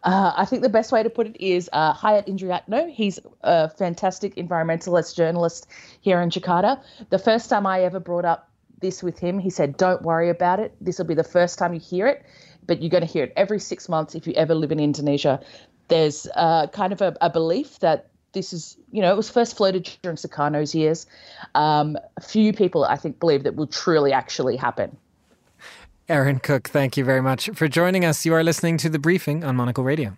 Uh, 0.03 0.33
I 0.35 0.45
think 0.45 0.61
the 0.61 0.69
best 0.69 0.91
way 0.91 1.01
to 1.01 1.09
put 1.09 1.27
it 1.27 1.37
is 1.43 1.69
uh, 1.73 1.93
Hayat 1.93 2.27
Indriyatno. 2.27 2.91
He's 2.91 3.19
a 3.41 3.69
fantastic 3.69 4.35
environmentalist 4.35 5.15
journalist 5.15 5.67
here 6.01 6.21
in 6.21 6.29
Jakarta. 6.29 6.79
The 7.09 7.19
first 7.19 7.49
time 7.49 7.65
I 7.65 7.81
ever 7.81 7.99
brought 7.99 8.25
up 8.25 8.51
this 8.85 9.03
with 9.03 9.19
him. 9.19 9.39
He 9.39 9.49
said, 9.49 9.77
Don't 9.77 10.01
worry 10.01 10.29
about 10.29 10.59
it. 10.59 10.75
This 10.81 10.97
will 10.97 11.05
be 11.05 11.13
the 11.15 11.23
first 11.23 11.57
time 11.59 11.73
you 11.73 11.79
hear 11.79 12.07
it, 12.07 12.23
but 12.65 12.81
you're 12.81 12.89
going 12.89 13.05
to 13.05 13.11
hear 13.11 13.23
it 13.25 13.33
every 13.35 13.59
six 13.59 13.89
months 13.89 14.15
if 14.15 14.27
you 14.27 14.33
ever 14.33 14.55
live 14.55 14.71
in 14.71 14.79
Indonesia. 14.79 15.39
There's 15.87 16.27
uh, 16.35 16.67
kind 16.67 16.93
of 16.93 17.01
a, 17.01 17.15
a, 17.21 17.29
belief 17.29 17.79
that 17.79 18.07
this 18.35 18.53
is, 18.53 18.77
you 18.91 19.01
know, 19.01 19.11
it 19.11 19.17
was 19.17 19.29
first 19.31 19.57
floated 19.57 19.89
during 20.03 20.17
Sukarno's 20.17 20.75
years. 20.75 21.07
Um, 21.55 21.97
few 22.21 22.53
people, 22.53 22.85
I 22.85 22.97
think, 22.97 23.19
believe 23.19 23.41
that 23.43 23.55
will 23.55 23.65
truly 23.65 24.13
actually 24.13 24.55
happen. 24.55 24.95
Aaron 26.07 26.37
Cook, 26.37 26.67
thank 26.67 26.97
you 26.97 27.03
very 27.03 27.21
much 27.21 27.49
for 27.55 27.67
joining 27.67 28.05
us. 28.05 28.23
You 28.25 28.35
are 28.35 28.43
listening 28.43 28.77
to 28.77 28.89
The 28.89 28.99
Briefing 28.99 29.43
on 29.43 29.55
Monocle 29.55 29.83
Radio. 29.83 30.15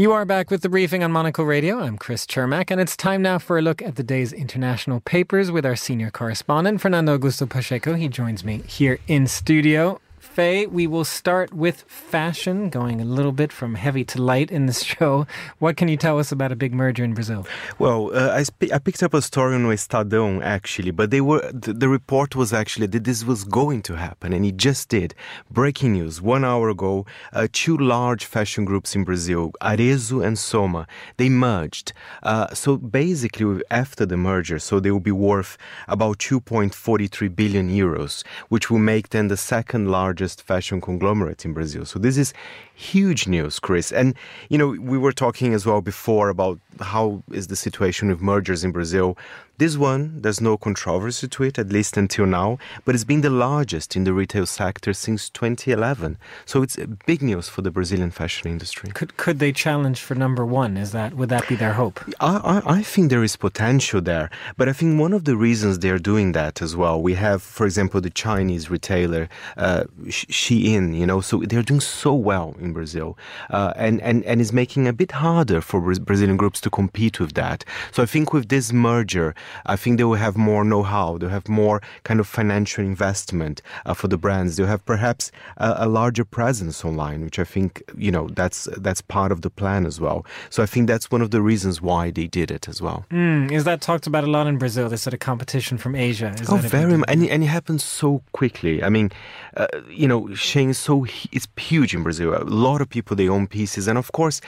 You 0.00 0.12
are 0.12 0.24
back 0.24 0.50
with 0.50 0.62
the 0.62 0.70
briefing 0.70 1.04
on 1.04 1.12
Monocle 1.12 1.44
Radio. 1.44 1.78
I'm 1.78 1.98
Chris 1.98 2.24
Cermak, 2.24 2.70
and 2.70 2.80
it's 2.80 2.96
time 2.96 3.20
now 3.20 3.38
for 3.38 3.58
a 3.58 3.60
look 3.60 3.82
at 3.82 3.96
the 3.96 4.02
day's 4.02 4.32
international 4.32 5.00
papers 5.00 5.50
with 5.50 5.66
our 5.66 5.76
senior 5.76 6.10
correspondent, 6.10 6.80
Fernando 6.80 7.18
Augusto 7.18 7.46
Pacheco. 7.46 7.92
He 7.92 8.08
joins 8.08 8.42
me 8.42 8.62
here 8.66 8.98
in 9.08 9.26
studio. 9.26 10.00
We 10.40 10.86
will 10.86 11.04
start 11.04 11.52
with 11.52 11.82
fashion, 11.82 12.70
going 12.70 12.98
a 12.98 13.04
little 13.04 13.30
bit 13.30 13.52
from 13.52 13.74
heavy 13.74 14.04
to 14.06 14.22
light 14.22 14.50
in 14.50 14.64
this 14.64 14.82
show. 14.92 15.26
What 15.58 15.76
can 15.76 15.88
you 15.88 15.98
tell 15.98 16.18
us 16.18 16.32
about 16.32 16.50
a 16.50 16.56
big 16.56 16.72
merger 16.72 17.04
in 17.04 17.12
Brazil? 17.12 17.46
Well, 17.78 18.10
uh, 18.16 18.30
I, 18.32 18.44
sp- 18.48 18.72
I 18.72 18.78
picked 18.78 19.02
up 19.02 19.12
a 19.12 19.20
story 19.20 19.54
on 19.56 19.64
Estadão 19.64 20.42
actually, 20.42 20.92
but 20.92 21.10
they 21.10 21.20
were 21.20 21.42
the, 21.52 21.74
the, 21.74 21.90
report 21.90 22.34
was 22.34 22.54
actually 22.54 22.86
that 22.86 23.04
this 23.04 23.22
was 23.22 23.44
going 23.44 23.82
to 23.82 23.96
happen, 23.96 24.32
and 24.32 24.46
it 24.46 24.56
just 24.56 24.88
did. 24.88 25.14
Breaking 25.50 25.92
news: 25.92 26.22
one 26.22 26.42
hour 26.42 26.70
ago, 26.70 27.04
uh, 27.34 27.46
two 27.52 27.76
large 27.76 28.24
fashion 28.24 28.64
groups 28.64 28.96
in 28.96 29.04
Brazil, 29.04 29.52
Arezzo 29.60 30.22
and 30.22 30.38
Soma, 30.38 30.86
they 31.18 31.28
merged. 31.28 31.92
Uh, 32.22 32.48
so 32.54 32.78
basically, 32.78 33.62
after 33.70 34.06
the 34.06 34.16
merger, 34.16 34.58
so 34.58 34.80
they 34.80 34.90
will 34.90 35.00
be 35.00 35.12
worth 35.12 35.58
about 35.86 36.16
2.43 36.16 37.36
billion 37.36 37.68
euros, 37.68 38.24
which 38.48 38.70
will 38.70 38.78
make 38.78 39.10
them 39.10 39.28
the 39.28 39.36
second 39.36 39.90
largest 39.90 40.29
largest 40.30 40.46
fashion 40.46 40.80
conglomerate 40.80 41.44
in 41.44 41.52
Brazil. 41.52 41.84
So 41.84 41.98
this 41.98 42.16
is 42.16 42.32
huge 42.80 43.26
news, 43.26 43.58
Chris. 43.58 43.92
And, 43.92 44.14
you 44.48 44.58
know, 44.58 44.68
we 44.68 44.98
were 44.98 45.12
talking 45.12 45.52
as 45.54 45.66
well 45.66 45.80
before 45.80 46.28
about 46.30 46.58
how 46.80 47.22
is 47.30 47.48
the 47.48 47.56
situation 47.56 48.08
with 48.08 48.20
mergers 48.20 48.64
in 48.64 48.72
Brazil. 48.72 49.16
This 49.60 49.76
one, 49.76 50.22
there's 50.22 50.40
no 50.40 50.56
controversy 50.56 51.28
to 51.28 51.42
it, 51.42 51.58
at 51.58 51.68
least 51.68 51.98
until 51.98 52.24
now, 52.24 52.56
but 52.86 52.94
it's 52.94 53.04
been 53.04 53.20
the 53.20 53.28
largest 53.28 53.94
in 53.94 54.04
the 54.04 54.14
retail 54.14 54.46
sector 54.46 54.94
since 54.94 55.28
2011. 55.28 56.16
So 56.46 56.62
it's 56.62 56.78
big 57.04 57.20
news 57.20 57.50
for 57.50 57.60
the 57.60 57.70
Brazilian 57.70 58.10
fashion 58.10 58.50
industry. 58.50 58.90
Could 58.94 59.18
could 59.18 59.38
they 59.38 59.52
challenge 59.52 60.00
for 60.00 60.14
number 60.14 60.46
one? 60.46 60.78
Is 60.78 60.92
that 60.92 61.12
would 61.12 61.28
that 61.28 61.46
be 61.46 61.56
their 61.56 61.74
hope? 61.74 62.00
I, 62.20 62.36
I, 62.36 62.76
I 62.76 62.82
think 62.82 63.10
there 63.10 63.22
is 63.22 63.36
potential 63.36 64.00
there, 64.00 64.30
but 64.56 64.66
I 64.66 64.72
think 64.72 64.98
one 64.98 65.12
of 65.12 65.26
the 65.26 65.36
reasons 65.36 65.80
they're 65.80 65.98
doing 65.98 66.32
that 66.32 66.62
as 66.62 66.74
well. 66.74 66.96
We 67.02 67.12
have, 67.16 67.42
for 67.42 67.66
example, 67.66 68.00
the 68.00 68.08
Chinese 68.08 68.70
retailer 68.70 69.28
uh, 69.58 69.84
Shein. 70.06 70.96
You 70.96 71.04
know, 71.04 71.20
so 71.20 71.42
they're 71.46 71.62
doing 71.62 71.80
so 71.80 72.14
well 72.14 72.56
in 72.58 72.69
Brazil, 72.72 73.16
uh, 73.50 73.72
and 73.76 74.00
and 74.02 74.24
and 74.24 74.40
it's 74.40 74.52
making 74.52 74.86
it 74.86 74.90
a 74.90 74.92
bit 74.92 75.12
harder 75.12 75.60
for 75.60 75.80
Brazilian 75.80 76.36
groups 76.36 76.60
to 76.62 76.70
compete 76.70 77.20
with 77.20 77.34
that. 77.34 77.64
So 77.92 78.02
I 78.02 78.06
think 78.06 78.32
with 78.32 78.48
this 78.48 78.72
merger. 78.72 79.34
I 79.66 79.76
think 79.76 79.98
they 79.98 80.04
will 80.04 80.14
have 80.14 80.36
more 80.36 80.64
know-how. 80.64 81.18
They'll 81.18 81.30
have 81.30 81.48
more 81.48 81.80
kind 82.04 82.20
of 82.20 82.26
financial 82.26 82.84
investment 82.84 83.62
uh, 83.86 83.94
for 83.94 84.08
the 84.08 84.18
brands. 84.18 84.56
They'll 84.56 84.66
have 84.66 84.84
perhaps 84.84 85.30
a, 85.56 85.74
a, 85.78 85.88
larger 85.88 86.24
presence 86.24 86.84
online, 86.84 87.24
which 87.24 87.38
I 87.38 87.44
think 87.44 87.82
you 87.96 88.10
know 88.10 88.28
that's 88.28 88.68
that's 88.78 89.00
part 89.00 89.32
of 89.32 89.42
the 89.42 89.50
plan 89.50 89.86
as 89.86 90.00
well. 90.00 90.24
So 90.50 90.62
I 90.62 90.66
think 90.66 90.86
that's 90.86 91.10
one 91.10 91.22
of 91.22 91.30
the 91.30 91.42
reasons 91.42 91.80
why 91.80 92.10
they 92.10 92.26
did 92.26 92.50
it 92.50 92.68
as 92.68 92.80
well. 92.80 93.04
Mm, 93.10 93.50
is 93.50 93.64
that 93.64 93.80
talked 93.80 94.06
about 94.06 94.24
a 94.24 94.30
lot 94.30 94.46
in 94.46 94.58
Brazil? 94.58 94.88
This 94.88 95.02
sort 95.02 95.14
of 95.14 95.20
competition 95.20 95.78
from 95.78 95.94
Asia. 95.94 96.34
Is 96.40 96.50
oh, 96.50 96.56
very 96.56 96.96
much, 96.96 97.10
and, 97.10 97.26
and 97.26 97.42
it 97.44 97.46
happens 97.46 97.84
so 97.84 98.22
quickly. 98.32 98.82
I 98.82 98.88
mean, 98.88 99.10
uh, 99.56 99.66
you 99.88 100.08
know, 100.08 100.22
Shein 100.46 100.70
is 100.70 100.78
so 100.78 101.06
it's 101.32 101.48
huge 101.56 101.94
in 101.94 102.02
Brazil. 102.02 102.30
A 102.60 102.62
lot 102.62 102.80
of 102.82 102.88
people 102.88 103.16
they 103.16 103.28
own 103.28 103.46
pieces, 103.46 103.88
and 103.88 103.96
of 103.96 104.12
course 104.12 104.40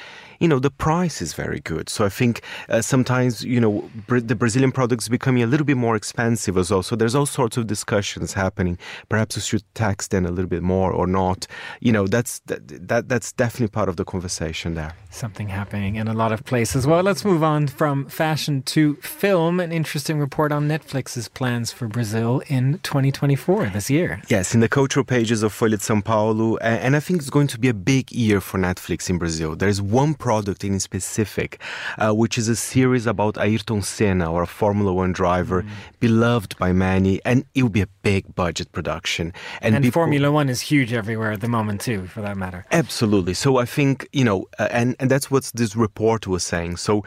you 0.43 0.49
know, 0.49 0.59
the 0.59 0.73
price 0.73 1.23
is 1.23 1.35
very 1.35 1.61
good. 1.61 1.89
So 1.89 2.05
I 2.05 2.09
think 2.09 2.43
uh, 2.69 2.83
sometimes, 2.83 3.45
you 3.45 3.61
know, 3.61 3.89
br- 4.09 4.19
the 4.19 4.35
Brazilian 4.35 4.73
products 4.73 5.09
becoming 5.09 5.45
a 5.45 5.47
little 5.47 5.65
bit 5.65 5.77
more 5.77 5.95
expensive 5.95 6.59
as 6.59 6.73
well. 6.73 6.83
So 6.83 6.97
there's 6.97 7.15
all 7.15 7.27
sorts 7.27 7.57
of 7.57 7.69
discussions 7.69 8.33
happening. 8.33 8.77
Perhaps 9.09 9.37
we 9.37 9.43
should 9.43 9.63
tax 9.75 10.09
them 10.09 10.27
a 10.27 10.31
little 10.31 10.49
bit 10.49 10.65
more 10.65 10.91
or 10.91 11.07
not. 11.07 11.47
You 11.79 11.93
know, 11.93 12.09
that's 12.09 12.41
that, 12.47 12.89
that 12.89 13.09
that's 13.09 13.31
definitely 13.31 13.69
part 13.69 13.89
of 13.89 13.97
the 13.99 14.05
conversation 14.05 14.75
there. 14.75 14.97
Something 15.11 15.49
happening 15.49 15.95
in 15.95 16.09
a 16.09 16.13
lot 16.13 16.33
of 16.33 16.45
places. 16.45 16.89
Well, 16.89 17.05
let's 17.05 17.25
move 17.25 17.45
on 17.45 17.69
from 17.69 18.07
fashion 18.07 18.63
to 18.63 18.97
film. 18.97 19.61
An 19.61 19.71
interesting 19.71 20.19
report 20.19 20.51
on 20.51 20.67
Netflix's 20.67 21.29
plans 21.29 21.71
for 21.71 21.87
Brazil 21.87 22.43
in 22.49 22.81
2024 22.83 23.67
this 23.67 23.89
year. 23.91 24.21
Yes, 24.27 24.55
in 24.55 24.61
the 24.61 24.69
cultural 24.69 25.05
pages 25.05 25.45
of 25.45 25.53
Folha 25.53 25.71
de 25.71 25.77
São 25.77 26.05
Paulo, 26.05 26.57
and 26.57 26.97
I 26.97 27.01
think 27.01 27.21
it's 27.21 27.31
going 27.31 27.47
to 27.47 27.61
be 27.61 27.69
a 27.69 27.75
big 27.75 28.02
year 28.11 28.41
for 28.41 28.59
Netflix 28.59 29.11
in 29.11 29.19
Brazil. 29.19 29.55
There's 29.55 29.81
one 29.81 30.15
product 30.15 30.65
in 30.65 30.81
specific, 30.81 31.61
uh, 31.99 32.13
which 32.13 32.39
is 32.39 32.49
a 32.49 32.57
series 32.57 33.07
about 33.07 33.37
Ayrton 33.39 33.83
Senna, 33.83 34.33
or 34.33 34.43
a 34.43 34.47
Formula 34.47 34.93
One 34.93 35.13
driver, 35.13 35.63
mm. 35.63 35.69
beloved 36.01 36.57
by 36.59 36.73
many, 36.73 37.21
and 37.25 37.45
it 37.55 37.63
will 37.63 37.71
be 37.71 37.83
a 37.83 37.89
big 38.03 38.35
budget 38.35 38.73
production. 38.73 39.33
And, 39.61 39.75
and 39.75 39.85
people, 39.85 40.01
Formula 40.01 40.33
One 40.33 40.49
is 40.49 40.61
huge 40.61 40.93
everywhere 40.93 41.33
at 41.33 41.41
the 41.41 41.49
moment 41.49 41.83
too, 41.83 42.07
for 42.07 42.23
that 42.23 42.37
matter. 42.37 42.65
Absolutely. 42.73 43.35
So 43.35 43.59
I 43.59 43.67
think 43.67 44.09
you 44.13 44.25
know, 44.25 44.49
uh, 44.59 44.69
and 44.71 44.97
and 44.99 45.11
that's 45.11 45.31
what 45.31 45.51
this 45.55 45.77
report 45.77 46.27
was 46.27 46.43
saying. 46.43 46.79
So 46.79 47.05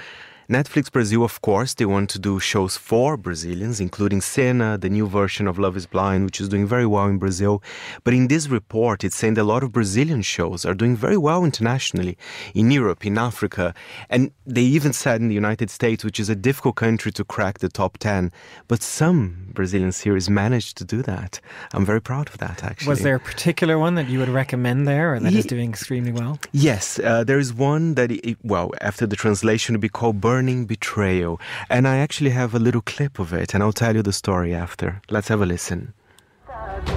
Netflix 0.47 0.91
Brazil, 0.91 1.23
of 1.23 1.41
course, 1.41 1.73
they 1.73 1.85
want 1.85 2.07
to 2.11 2.19
do 2.19 2.39
shows 2.39 2.77
for 2.77 3.17
Brazilians, 3.17 3.79
including 3.79 4.21
Senna, 4.21 4.77
the 4.77 4.91
new 4.91 5.07
version 5.07 5.47
of 5.47 5.57
Love 5.57 5.75
is 5.75 5.87
Blind, 5.87 6.23
which 6.25 6.39
is 6.39 6.47
doing 6.47 6.67
very 6.67 6.85
well 6.85 7.07
in 7.07 7.17
Brazil. 7.17 7.63
But 8.03 8.13
in 8.13 8.27
this 8.27 8.47
report, 8.47 9.03
it's 9.03 9.15
saying 9.15 9.33
that 9.35 9.41
a 9.41 9.43
lot 9.43 9.63
of 9.63 9.71
Brazilian 9.71 10.21
shows 10.21 10.63
are 10.63 10.75
doing 10.75 10.95
very 10.95 11.17
well 11.17 11.43
internationally, 11.43 12.15
in 12.53 12.69
Europe, 12.69 13.07
in 13.07 13.17
Africa. 13.17 13.73
And 14.07 14.31
they 14.45 14.61
even 14.61 14.93
said 14.93 15.19
in 15.19 15.29
the 15.29 15.33
United 15.33 15.71
States, 15.71 16.03
which 16.03 16.19
is 16.19 16.29
a 16.29 16.35
difficult 16.35 16.75
country 16.75 17.11
to 17.13 17.23
crack 17.23 17.57
the 17.57 17.69
top 17.69 17.97
10. 17.97 18.31
But 18.67 18.83
some 18.83 19.49
Brazilian 19.51 19.93
series 19.93 20.29
managed 20.29 20.77
to 20.77 20.85
do 20.85 21.01
that. 21.01 21.39
I'm 21.73 21.87
very 21.87 22.01
proud 22.01 22.29
of 22.29 22.37
that, 22.37 22.63
actually. 22.63 22.89
Was 22.89 23.01
there 23.01 23.15
a 23.15 23.19
particular 23.19 23.79
one 23.79 23.95
that 23.95 24.09
you 24.09 24.19
would 24.19 24.29
recommend 24.29 24.87
there 24.87 25.15
or 25.15 25.19
that 25.21 25.33
is 25.33 25.47
doing 25.47 25.71
extremely 25.71 26.11
well? 26.11 26.37
Yes, 26.51 26.99
uh, 26.99 27.23
there 27.23 27.39
is 27.39 27.51
one 27.51 27.95
that, 27.95 28.11
it, 28.11 28.37
well, 28.43 28.69
after 28.81 29.07
the 29.07 29.15
translation, 29.15 29.73
it 29.73 29.77
would 29.77 29.81
be 29.81 29.89
called 29.89 30.21
Burning 30.35 30.65
Betrayal. 30.65 31.39
And 31.69 31.87
I 31.87 31.95
actually 31.99 32.31
have 32.31 32.53
a 32.53 32.59
little 32.59 32.81
clip 32.81 33.19
of 33.19 33.31
it, 33.31 33.53
and 33.53 33.63
I'll 33.63 33.71
tell 33.71 33.95
you 33.95 34.03
the 34.03 34.11
story 34.11 34.53
after. 34.53 35.01
Let's 35.09 35.29
have 35.29 35.41
a 35.41 35.45
listen. 35.45 35.93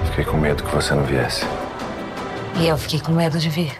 Fiquei 0.09 0.25
com 0.25 0.37
medo 0.37 0.61
que 0.61 0.75
você 0.75 0.93
não 0.93 1.05
viesse. 1.05 1.45
E 2.59 2.67
eu 2.67 2.77
fiquei 2.77 2.99
com 2.99 3.13
medo 3.13 3.39
de 3.39 3.49
vir. 3.49 3.71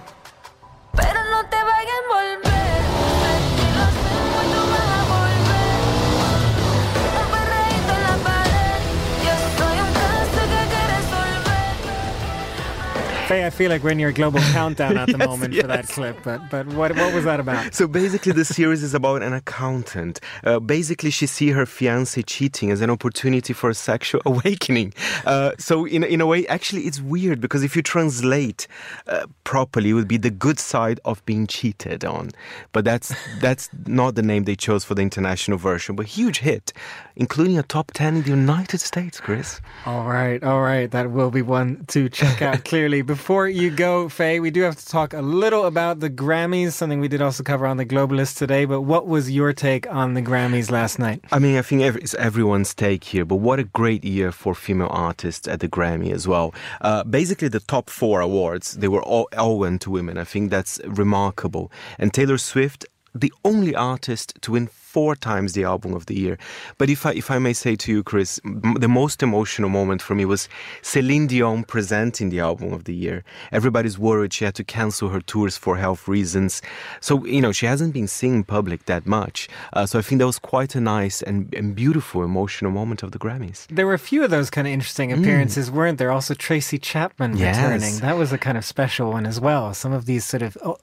Faye, 13.30 13.46
I 13.46 13.52
feel 13.52 13.70
like 13.70 13.84
we're 13.84 13.92
in 13.92 14.00
your 14.00 14.12
global 14.12 14.40
countdown 14.54 14.98
at 14.98 15.06
the 15.06 15.16
Yes, 15.20 15.28
moment 15.28 15.54
for 15.54 15.68
that 15.68 15.88
clip, 15.88 16.18
but 16.24 16.50
but 16.50 16.66
what 16.70 16.96
what 16.96 17.14
was 17.14 17.26
that 17.26 17.40
about? 17.40 17.76
So 17.76 17.88
basically, 17.88 18.32
the 18.32 18.44
series 18.44 18.82
is 18.82 18.96
about 18.96 19.22
an 19.22 19.34
accountant. 19.34 20.20
Uh, 20.44 20.60
basically, 20.60 21.12
she 21.12 21.28
see 21.28 21.52
her 21.52 21.68
fiance 21.68 22.20
cheating 22.24 22.72
as 22.72 22.82
an 22.82 22.90
opportunity 22.90 23.54
for 23.54 23.70
a 23.70 23.76
sexual 23.76 24.20
awakening. 24.26 24.96
Uh, 25.28 25.52
so 25.60 25.86
in 25.86 26.04
in 26.04 26.22
a 26.22 26.26
way, 26.26 26.48
actually, 26.48 26.88
it's 26.88 27.00
weird 27.02 27.40
because 27.40 27.62
if 27.62 27.76
you 27.76 27.84
translate 27.84 28.66
uh, 29.06 29.28
properly, 29.44 29.92
it 29.92 29.94
would 29.94 30.08
be 30.08 30.18
the 30.18 30.32
good 30.32 30.58
side 30.58 31.00
of 31.06 31.24
being 31.28 31.46
cheated 31.46 32.04
on. 32.04 32.32
But 32.72 32.84
that's 32.84 33.14
that's 33.42 33.70
not 33.86 34.16
the 34.16 34.24
name 34.24 34.46
they 34.46 34.56
chose 34.56 34.84
for 34.84 34.96
the 34.96 35.04
international 35.04 35.60
version. 35.60 35.96
But 35.96 36.08
huge 36.08 36.40
hit, 36.40 36.74
including 37.16 37.60
a 37.60 37.64
top 37.64 37.92
ten 37.94 38.16
in 38.16 38.24
the 38.24 38.32
United 38.32 38.80
States. 38.80 39.20
Chris. 39.20 39.62
All 39.86 40.08
right, 40.08 40.44
all 40.44 40.62
right. 40.62 40.90
That 40.90 41.12
will 41.12 41.30
be 41.30 41.44
one 41.44 41.86
to 41.90 42.10
check 42.10 42.42
out 42.42 42.66
clearly. 42.66 43.04
Before 43.04 43.19
you 43.48 43.70
go, 43.70 44.10
Faye, 44.10 44.40
we 44.40 44.50
do 44.50 44.62
have 44.62 44.76
to 44.76 44.86
talk 44.86 45.14
a 45.14 45.22
little 45.22 45.66
about 45.66 46.00
the 46.00 46.10
Grammys, 46.10 46.72
something 46.72 47.00
we 47.00 47.08
did 47.08 47.22
also 47.22 47.44
cover 47.44 47.68
on 47.68 47.78
the 47.78 47.86
Globalist 47.86 48.38
today. 48.38 48.66
But 48.66 48.82
what 48.82 49.08
was 49.08 49.30
your 49.30 49.54
take 49.54 49.86
on 49.92 50.14
the 50.14 50.22
Grammys 50.22 50.72
last 50.72 51.00
night? 51.00 51.24
I 51.32 51.40
mean, 51.40 51.58
I 51.58 51.62
think 51.62 51.82
it's 51.82 52.14
everyone's 52.16 52.74
take 52.74 53.04
here, 53.04 53.26
but 53.26 53.36
what 53.36 53.60
a 53.60 53.64
great 53.64 54.04
year 54.04 54.32
for 54.32 54.56
female 54.56 54.90
artists 54.92 55.48
at 55.48 55.60
the 55.60 55.68
Grammy 55.68 56.12
as 56.12 56.28
well. 56.28 56.54
Uh, 56.82 57.04
basically, 57.04 57.50
the 57.50 57.60
top 57.60 57.90
four 57.90 58.22
awards, 58.22 58.74
they 58.74 58.88
were 58.88 59.04
all, 59.04 59.28
all 59.38 59.60
went 59.60 59.82
to 59.82 59.92
women. 59.92 60.18
I 60.18 60.24
think 60.24 60.50
that's 60.50 60.80
remarkable. 60.86 61.72
And 61.98 62.14
Taylor 62.14 62.38
Swift, 62.38 62.86
the 63.14 63.34
only 63.44 63.76
artist 63.76 64.34
to 64.42 64.54
win 64.54 64.68
four 64.94 65.16
times 65.30 65.54
the 65.54 65.64
album 65.74 65.92
of 66.00 66.04
the 66.10 66.16
year. 66.26 66.36
But 66.80 66.88
if 66.90 67.06
I, 67.06 67.12
if 67.24 67.28
I 67.36 67.38
may 67.48 67.54
say 67.54 67.74
to 67.84 67.88
you, 67.94 68.00
Chris, 68.12 68.32
m- 68.46 68.76
the 68.86 68.88
most 69.02 69.22
emotional 69.30 69.70
moment 69.70 70.02
for 70.02 70.16
me 70.16 70.26
was 70.26 70.50
Celine 70.82 71.28
Dion 71.28 71.64
presenting 71.64 72.30
the 72.30 72.40
album 72.50 72.74
of 72.74 72.82
the 72.86 72.96
year. 73.06 73.24
Everybody's 73.52 73.98
worried 74.00 74.34
she 74.34 74.46
had 74.46 74.56
to 74.56 74.64
cancel 74.64 75.10
her 75.10 75.22
tours 75.22 75.56
for 75.58 75.78
health 75.78 76.08
reasons. 76.08 76.62
So, 77.02 77.12
you 77.26 77.42
know, 77.44 77.52
she 77.52 77.66
hasn't 77.66 77.94
been 77.94 78.08
in 78.22 78.44
public 78.44 78.86
that 78.86 79.06
much. 79.06 79.48
Uh, 79.74 79.86
so 79.86 80.00
I 80.00 80.02
think 80.02 80.20
that 80.20 80.26
was 80.34 80.40
quite 80.40 80.76
a 80.76 80.82
nice 80.82 81.22
and, 81.22 81.54
and 81.54 81.76
beautiful 81.76 82.24
emotional 82.24 82.72
moment 82.72 83.04
of 83.04 83.12
the 83.12 83.20
Grammys. 83.20 83.68
There 83.68 83.86
were 83.86 83.94
a 83.94 84.00
few 84.12 84.24
of 84.24 84.30
those 84.32 84.50
kind 84.50 84.68
of 84.68 84.74
interesting 84.74 85.12
appearances, 85.12 85.70
weren't 85.70 85.98
there? 86.00 86.12
Also, 86.12 86.34
Tracy 86.34 86.78
Chapman 86.80 87.38
Yes. 87.38 87.58
returning. 87.58 87.96
That 88.00 88.18
was 88.18 88.32
a 88.34 88.38
kind 88.38 88.58
of 88.58 88.66
special 88.66 89.12
one 89.12 89.26
as 89.26 89.40
well. 89.40 89.74
Some 89.74 89.94
of 89.94 90.06
these 90.06 90.26
sort 90.26 90.42
of 90.42 90.58
oh, 90.64 90.78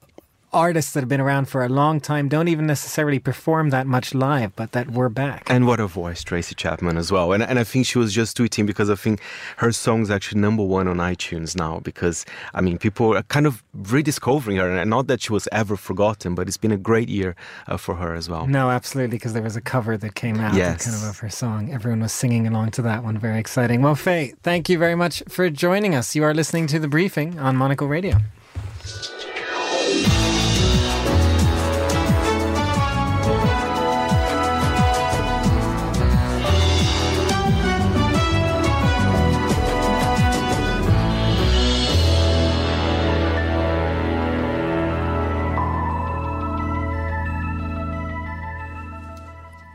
artists 0.57 0.93
that 0.93 1.01
have 1.01 1.09
been 1.09 1.21
around 1.21 1.45
for 1.49 1.63
a 1.65 1.69
long 1.69 2.01
time 2.01 2.29
don't 2.29 2.49
even 2.49 2.67
necessarily 2.67 3.19
perform 3.19 3.71
that 3.71 3.87
much 3.87 4.15
live, 4.15 4.57
but 4.57 4.73
that 4.73 4.91
we're 4.91 5.09
back. 5.11 5.45
And 5.49 5.67
what 5.67 5.79
a 5.81 5.87
voice, 5.87 6.25
Tracy 6.25 6.55
Chapman 6.55 6.97
as 6.97 7.13
well. 7.13 7.33
And, 7.33 7.43
and 7.43 7.59
I 7.59 7.65
think 7.65 7.85
she 7.87 7.99
was 7.99 8.13
just 8.13 8.37
tweeting 8.39 8.67
because 8.67 8.89
I 8.91 8.95
think 8.95 9.21
her 9.59 9.71
song's 9.71 10.11
actually 10.11 10.41
number 10.41 10.63
one 10.65 10.89
on 10.89 10.97
iTunes 10.97 11.55
now 11.57 11.81
because, 11.81 12.25
I 12.55 12.61
mean, 12.63 12.79
people 12.79 13.15
are 13.17 13.23
kind 13.25 13.47
of 13.47 13.63
rediscovering 13.75 14.57
her. 14.57 14.71
And 14.77 14.89
not 14.91 15.07
that 15.09 15.21
she 15.23 15.33
was 15.33 15.47
ever 15.53 15.77
forgotten, 15.77 16.35
but 16.35 16.49
it's 16.49 16.57
been 16.57 16.73
a 16.73 16.77
great 16.79 17.09
year 17.09 17.37
uh, 17.69 17.77
for 17.77 17.97
her 17.97 18.15
as 18.15 18.29
well. 18.29 18.47
No, 18.47 18.71
absolutely, 18.71 19.17
because 19.19 19.35
there 19.35 19.43
was 19.43 19.57
a 19.57 19.61
cover 19.61 19.97
that 19.99 20.15
came 20.15 20.41
out 20.41 20.55
Yes. 20.55 20.85
kind 20.85 20.97
of 20.97 21.03
of 21.09 21.19
her 21.19 21.29
song. 21.31 21.73
Everyone 21.73 22.01
was 22.01 22.13
singing 22.13 22.47
along 22.47 22.71
to 22.73 22.83
that 22.83 23.05
one. 23.05 23.19
Very 23.19 23.39
exciting. 23.39 23.83
Well, 23.83 23.95
Faye, 23.95 24.35
thank 24.43 24.69
you 24.71 24.79
very 24.79 24.95
much 24.95 25.23
for 25.29 25.51
joining 25.51 25.95
us. 25.95 26.15
You 26.17 26.25
are 26.25 26.33
listening 26.35 26.67
to 26.69 26.79
The 26.79 26.89
Briefing 26.89 27.39
on 27.39 27.57
Monocle 27.57 27.89
Radio. 27.89 28.17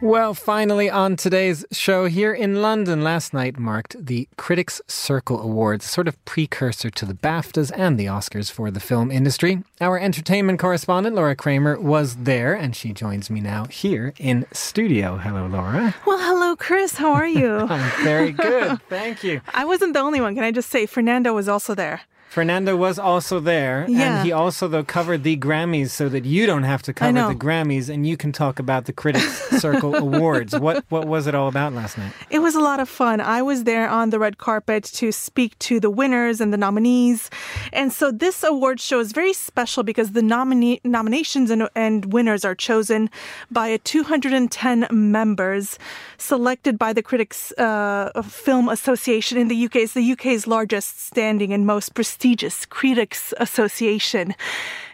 Well, 0.02 0.34
finally, 0.34 0.90
on 0.90 1.16
today's 1.16 1.64
show 1.72 2.08
here 2.08 2.34
in 2.34 2.64
London, 2.64 3.04
last 3.04 3.36
night 3.36 3.60
marked 3.60 4.04
the 4.04 4.28
Critics' 4.36 4.82
Circle 4.88 5.40
Awards, 5.40 5.86
sort 5.86 6.08
of 6.08 6.26
precursor 6.26 6.90
to 6.90 7.06
the 7.06 7.14
BAFTAs 7.14 7.72
and 7.78 8.00
the 8.00 8.08
Oscars 8.08 8.50
for 8.50 8.72
the 8.72 8.80
film 8.80 9.12
industry. 9.12 9.64
Our 9.80 10.00
entertainment 10.00 10.58
correspondent, 10.58 11.16
Laura 11.16 11.36
Kramer, 11.36 11.80
was 11.80 12.16
there, 12.16 12.56
and 12.56 12.76
she 12.76 12.94
joins 12.94 13.30
me 13.30 13.42
now 13.42 13.66
here 13.66 14.16
in 14.18 14.48
studio. 14.52 15.18
Hello, 15.18 15.46
Laura. 15.46 15.94
Well, 16.08 16.18
hello, 16.18 16.56
Chris. 16.56 16.96
How 16.96 17.14
are 17.14 17.28
you? 17.28 17.58
I'm 17.70 18.04
very 18.04 18.32
good. 18.32 18.82
Thank 18.90 19.24
you. 19.24 19.42
I 19.54 19.66
wasn't 19.66 19.94
the 19.94 20.00
only 20.00 20.20
one. 20.20 20.34
Can 20.34 20.44
I 20.44 20.50
just 20.50 20.72
say, 20.72 20.88
Fernando 20.88 21.32
was 21.36 21.48
also 21.48 21.76
there. 21.76 22.02
Fernando 22.32 22.78
was 22.78 22.98
also 22.98 23.42
there, 23.42 23.86
Yeah. 23.90 24.04
and 24.20 24.26
he 24.26 24.32
also 24.32 24.70
though 24.70 24.86
covered 24.86 25.24
the 25.24 25.36
Grammys 25.36 25.90
so 25.90 26.08
that 26.08 26.24
you 26.24 26.46
don't 26.46 26.64
have 26.64 26.82
to 26.84 26.94
cover 26.94 27.12
the 27.28 27.36
Grammys 27.36 27.90
and 27.90 28.08
you 28.08 28.16
can 28.16 28.32
talk 28.32 28.58
about 28.58 28.86
the 28.86 28.94
Critics 28.94 29.34
Circle 29.60 29.96
Awards. 29.98 30.58
What 30.58 30.86
what 30.88 31.06
was 31.08 31.28
it 31.28 31.36
all 31.36 31.50
about 31.50 31.74
last 31.74 31.98
night? 31.98 32.14
It 32.30 32.40
was 32.40 32.56
a 32.56 32.62
lot 32.62 32.80
of 32.80 32.88
fun. 32.88 33.20
I 33.20 33.42
was 33.42 33.66
there 33.66 33.90
on 33.90 34.12
the 34.12 34.18
red 34.18 34.38
carpet 34.38 34.86
to 35.02 35.12
speak 35.12 35.60
to 35.68 35.82
the 35.82 35.90
winners 35.90 36.40
and 36.40 36.54
the 36.54 36.58
nominees. 36.58 37.30
And 37.74 37.92
so 37.92 38.12
this 38.12 38.46
award 38.46 38.80
show 38.80 39.02
is 39.02 39.12
very 39.12 39.34
special 39.34 39.84
because 39.84 40.14
the 40.14 40.22
nomine- 40.22 40.80
nominations 40.86 41.52
and, 41.52 41.68
and 41.76 42.14
winners 42.14 42.46
are 42.46 42.56
chosen 42.56 43.10
by 43.52 43.68
a 43.68 43.78
210 43.78 44.88
members 44.90 45.78
selected 46.18 46.80
by 46.80 46.94
the 46.94 47.04
Critics 47.04 47.52
uh, 47.58 48.22
Film 48.24 48.70
Association 48.70 49.38
in 49.38 49.50
the 49.50 49.66
UK. 49.66 49.76
It's 49.84 49.94
the 49.96 50.12
UK's 50.14 50.48
largest 50.48 51.02
standing 51.02 51.52
and 51.52 51.66
most 51.66 51.94
prestigious 51.94 52.21
critics 52.70 53.34
association. 53.38 54.36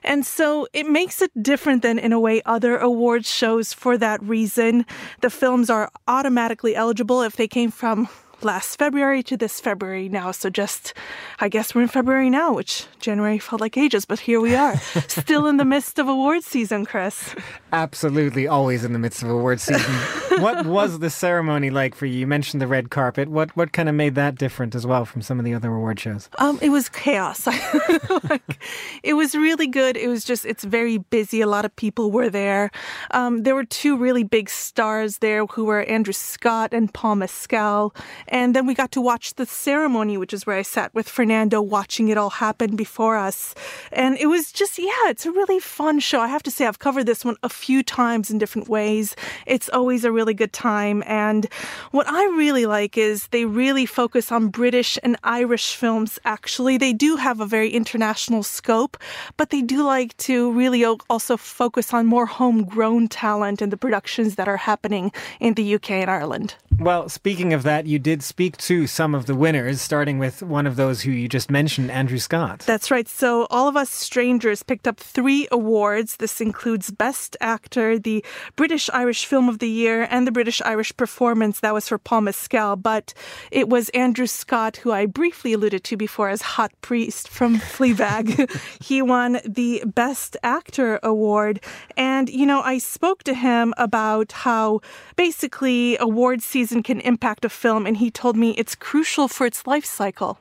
And 0.03 0.25
so 0.25 0.67
it 0.73 0.87
makes 0.87 1.21
it 1.21 1.31
different 1.41 1.81
than, 1.81 1.99
in 1.99 2.13
a 2.13 2.19
way, 2.19 2.41
other 2.45 2.77
awards 2.77 3.29
shows 3.29 3.73
for 3.73 3.97
that 3.97 4.21
reason. 4.23 4.85
The 5.21 5.29
films 5.29 5.69
are 5.69 5.91
automatically 6.07 6.75
eligible 6.75 7.21
if 7.21 7.35
they 7.35 7.47
came 7.47 7.71
from 7.71 8.07
last 8.41 8.78
February 8.78 9.23
to 9.23 9.38
this 9.38 9.60
February 9.60 10.10
now. 10.10 10.32
So 10.32 10.50
just, 10.50 10.93
I 11.39 11.50
guess 11.50 11.73
we're 11.73 11.82
in 11.84 11.88
February 11.88 12.30
now, 12.30 12.54
which 12.54 12.86
January 13.00 13.39
felt 13.39 13.62
like 13.62 13.78
ages, 13.78 14.06
but 14.06 14.19
here 14.19 14.39
we 14.39 14.56
are, 14.56 14.78
still 15.08 15.47
in 15.47 15.58
the 15.58 15.65
midst 15.65 16.00
of 16.00 16.08
awards 16.08 16.45
season, 16.45 16.86
Chris. 16.86 17.36
Absolutely, 17.71 18.47
always 18.47 18.84
in 18.84 18.93
the 18.93 19.00
midst 19.00 19.23
of 19.23 19.30
award 19.30 19.60
season. 19.60 19.91
what 20.41 20.65
was 20.65 21.00
the 21.00 21.10
ceremony 21.10 21.69
like 21.69 21.95
for 21.95 22.06
you? 22.06 22.19
You 22.19 22.28
mentioned 22.28 22.62
the 22.62 22.67
red 22.67 22.89
carpet. 22.89 23.30
What 23.30 23.56
what 23.56 23.71
kind 23.73 23.89
of 23.89 23.95
made 23.95 24.15
that 24.15 24.36
different 24.36 24.76
as 24.76 24.86
well 24.86 25.06
from 25.06 25.21
some 25.21 25.39
of 25.39 25.45
the 25.45 25.54
other 25.54 25.73
award 25.73 26.00
shows? 26.00 26.30
Um, 26.38 26.60
it 26.62 26.69
was 26.69 26.89
chaos. 26.89 27.47
like, 28.30 28.60
it 29.04 29.13
was 29.13 29.36
really 29.36 29.67
good. 29.67 29.97
It 29.97 30.08
was 30.08 30.23
just, 30.23 30.45
it's 30.45 30.63
very 30.63 30.97
busy. 30.97 31.41
A 31.41 31.47
lot 31.47 31.65
of 31.65 31.76
people 31.76 32.12
were 32.12 32.30
there. 32.30 32.71
Um, 33.12 33.43
there 33.43 33.56
were 33.56 33.65
two 33.65 33.97
really 33.97 34.23
big 34.23 34.50
stars 34.50 35.19
there 35.19 35.45
who 35.45 35.65
were 35.65 35.84
Andrew 35.84 36.13
Scott 36.13 36.73
and 36.73 36.93
Paul 36.93 37.15
Mescal. 37.15 37.93
And 38.27 38.55
then 38.55 38.65
we 38.65 38.73
got 38.73 38.91
to 38.91 39.01
watch 39.01 39.35
the 39.35 39.45
ceremony, 39.45 40.17
which 40.17 40.33
is 40.33 40.45
where 40.45 40.57
I 40.57 40.61
sat 40.61 40.93
with 40.93 41.07
Fernando 41.07 41.61
watching 41.61 42.09
it 42.09 42.17
all 42.17 42.29
happen 42.29 42.75
before 42.75 43.17
us. 43.17 43.55
And 43.91 44.17
it 44.17 44.27
was 44.27 44.51
just, 44.51 44.77
yeah, 44.77 45.07
it's 45.07 45.25
a 45.25 45.31
really 45.31 45.59
fun 45.59 45.99
show. 45.99 46.19
I 46.19 46.27
have 46.27 46.43
to 46.43 46.51
say, 46.51 46.65
I've 46.65 46.79
covered 46.79 47.05
this 47.05 47.23
one 47.23 47.37
a 47.43 47.49
few 47.49 47.83
times 47.83 48.29
in 48.29 48.37
different 48.37 48.67
ways. 48.67 49.15
It's 49.45 49.69
always 49.69 50.03
a 50.03 50.11
really 50.11 50.33
good 50.33 50.53
time. 50.53 51.03
And 51.05 51.47
what 51.91 52.07
I 52.07 52.23
really 52.25 52.65
like 52.65 52.97
is 52.97 53.27
they 53.27 53.45
really 53.45 53.85
focus 53.85 54.31
on 54.31 54.49
British 54.49 54.97
and 55.03 55.17
Irish 55.23 55.75
films, 55.75 56.19
actually. 56.25 56.77
They 56.77 56.93
do 56.93 57.15
have 57.15 57.39
a 57.39 57.45
very 57.45 57.69
international 57.69 58.43
scope, 58.43 58.97
but 59.37 59.49
they 59.49 59.61
do 59.61 59.83
like 59.83 60.15
to 60.17 60.51
really 60.51 60.83
also 60.85 61.37
focus 61.37 61.93
on 61.93 62.05
more 62.05 62.25
homegrown 62.25 63.07
talent 63.07 63.61
and 63.61 63.71
the 63.71 63.77
productions 63.77 64.35
that 64.35 64.47
are 64.47 64.57
happening 64.57 65.11
in 65.39 65.53
the 65.53 65.75
UK 65.75 65.91
and 65.91 66.11
Ireland. 66.11 66.55
Well, 66.79 67.09
speaking 67.09 67.53
of 67.53 67.63
that, 67.63 67.87
you 67.87 67.97
did 67.97 68.21
speak 68.21 68.55
to 68.57 68.85
some 68.85 69.15
of 69.15 69.25
the 69.25 69.33
winners, 69.33 69.81
starting 69.81 70.19
with 70.19 70.43
one 70.43 70.67
of 70.67 70.75
those 70.75 71.01
who 71.01 71.09
you 71.09 71.27
just 71.27 71.49
mentioned, 71.49 71.89
Andrew 71.89 72.19
Scott. 72.19 72.59
That's 72.59 72.91
right. 72.91 73.07
So, 73.07 73.47
All 73.49 73.67
of 73.67 73.75
Us 73.75 73.89
Strangers 73.89 74.61
picked 74.61 74.87
up 74.87 74.99
three 74.99 75.47
awards. 75.51 76.17
This 76.17 76.39
includes 76.39 76.91
Best 76.91 77.35
Actor, 77.41 77.97
the 77.97 78.23
British 78.55 78.91
Irish 78.93 79.25
Film 79.25 79.49
of 79.49 79.57
the 79.57 79.67
Year, 79.67 80.07
and 80.11 80.27
the 80.27 80.31
British 80.31 80.61
Irish 80.61 80.95
Performance. 80.95 81.61
That 81.61 81.73
was 81.73 81.87
for 81.87 81.97
Paul 81.97 82.21
Mescal. 82.21 82.75
But 82.75 83.11
it 83.49 83.69
was 83.69 83.89
Andrew 83.89 84.27
Scott, 84.27 84.77
who 84.77 84.91
I 84.91 85.07
briefly 85.07 85.53
alluded 85.53 85.83
to 85.85 85.97
before 85.97 86.29
as 86.29 86.43
Hot 86.43 86.71
Priest 86.81 87.27
from 87.27 87.57
Fleabag. 87.75 88.55
he 88.83 89.01
won 89.01 89.39
the 89.43 89.83
Best 89.83 90.37
Actor 90.43 90.99
award. 91.01 91.59
And, 91.97 92.29
you 92.29 92.45
know, 92.45 92.61
I 92.61 92.77
spoke 92.77 93.23
to 93.23 93.33
him 93.33 93.73
about 93.77 94.31
how 94.31 94.81
basically 95.15 95.97
award 95.97 96.43
season 96.43 96.66
can 96.84 96.99
impact 97.01 97.45
a 97.45 97.49
film, 97.49 97.86
and 97.86 97.97
he 97.97 98.12
told 98.12 98.36
me 98.36 98.51
it's 98.51 98.75
crucial 98.75 99.27
for 99.27 99.45
its 99.45 99.65
life 99.65 99.86
cycle. 99.86 100.39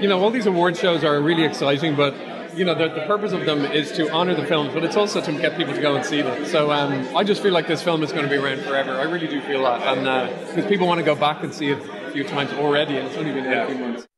You 0.00 0.08
know, 0.08 0.20
all 0.20 0.30
these 0.30 0.46
award 0.46 0.76
shows 0.76 1.04
are 1.04 1.20
really 1.20 1.44
exciting, 1.44 1.96
but 1.96 2.14
you 2.56 2.64
know, 2.64 2.74
the, 2.74 2.88
the 2.88 3.06
purpose 3.06 3.32
of 3.32 3.46
them 3.46 3.64
is 3.64 3.92
to 3.92 4.10
honor 4.10 4.34
the 4.34 4.44
films, 4.44 4.74
but 4.74 4.82
it's 4.84 4.96
also 4.96 5.20
to 5.20 5.32
get 5.32 5.56
people 5.56 5.74
to 5.74 5.80
go 5.80 5.94
and 5.94 6.04
see 6.04 6.22
them. 6.22 6.44
So 6.46 6.72
um, 6.72 7.16
I 7.16 7.22
just 7.22 7.42
feel 7.42 7.52
like 7.52 7.68
this 7.68 7.82
film 7.82 8.02
is 8.02 8.10
going 8.10 8.24
to 8.24 8.30
be 8.30 8.36
around 8.36 8.62
forever. 8.62 8.92
I 8.92 9.04
really 9.04 9.28
do 9.28 9.40
feel 9.42 9.62
that, 9.62 9.96
and 9.96 10.46
because 10.46 10.66
people 10.66 10.86
want 10.86 10.98
to 10.98 11.04
go 11.04 11.14
back 11.14 11.42
and 11.42 11.54
see 11.54 11.68
it 11.68 11.78
a 12.06 12.10
few 12.10 12.24
times 12.24 12.52
already, 12.52 12.96
and 12.96 13.06
it's 13.06 13.16
only 13.16 13.32
been 13.32 13.46
18 13.46 13.80
months. 13.80 14.08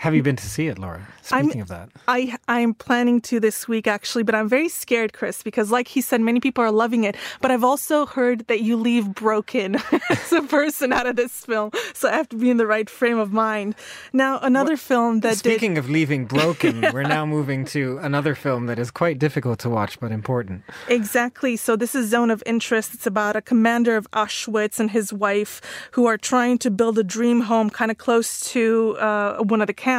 Have 0.00 0.14
you 0.14 0.22
been 0.22 0.36
to 0.36 0.48
see 0.48 0.68
it, 0.68 0.78
Laura? 0.78 1.06
Speaking 1.20 1.60
of 1.60 1.68
that. 1.68 1.90
I 2.08 2.38
I'm 2.48 2.72
planning 2.72 3.20
to 3.20 3.38
this 3.38 3.68
week 3.68 3.86
actually, 3.86 4.22
but 4.22 4.34
I'm 4.34 4.48
very 4.48 4.70
scared, 4.70 5.12
Chris, 5.12 5.42
because 5.42 5.70
like 5.70 5.88
he 5.88 6.00
said, 6.00 6.22
many 6.22 6.40
people 6.40 6.64
are 6.64 6.72
loving 6.72 7.04
it. 7.04 7.16
But 7.42 7.50
I've 7.50 7.62
also 7.62 8.06
heard 8.06 8.46
that 8.48 8.62
you 8.62 8.78
leave 8.78 9.12
broken 9.12 9.76
as 10.08 10.32
a 10.32 10.40
person 10.40 10.94
out 10.94 11.06
of 11.06 11.16
this 11.16 11.44
film, 11.44 11.72
so 11.92 12.08
I 12.08 12.12
have 12.12 12.30
to 12.30 12.36
be 12.36 12.48
in 12.48 12.56
the 12.56 12.66
right 12.66 12.88
frame 12.88 13.18
of 13.18 13.30
mind. 13.30 13.74
Now, 14.14 14.38
another 14.40 14.78
film 14.78 15.20
that 15.20 15.36
Speaking 15.36 15.74
did 15.74 15.80
of 15.80 15.90
leaving 15.90 16.24
broken, 16.24 16.80
we're 16.94 17.02
now 17.02 17.26
moving 17.26 17.66
to 17.66 17.98
another 17.98 18.34
film 18.34 18.64
that 18.66 18.78
is 18.78 18.90
quite 18.90 19.18
difficult 19.18 19.58
to 19.60 19.68
watch 19.68 20.00
but 20.00 20.12
important. 20.12 20.62
Exactly. 20.88 21.56
So 21.56 21.76
this 21.76 21.94
is 21.94 22.08
Zone 22.08 22.30
of 22.30 22.42
Interest. 22.46 22.94
It's 22.94 23.06
about 23.06 23.36
a 23.36 23.42
commander 23.42 23.98
of 23.98 24.10
Auschwitz 24.12 24.80
and 24.80 24.90
his 24.90 25.12
wife 25.12 25.60
who 25.90 26.06
are 26.06 26.16
trying 26.16 26.56
to 26.60 26.70
build 26.70 26.98
a 26.98 27.04
dream 27.04 27.42
home 27.42 27.68
kind 27.68 27.90
of 27.90 27.98
close 27.98 28.40
to 28.52 28.96
uh, 28.98 29.42
one 29.42 29.60
of 29.60 29.66
the 29.66 29.74
camps. 29.74 29.89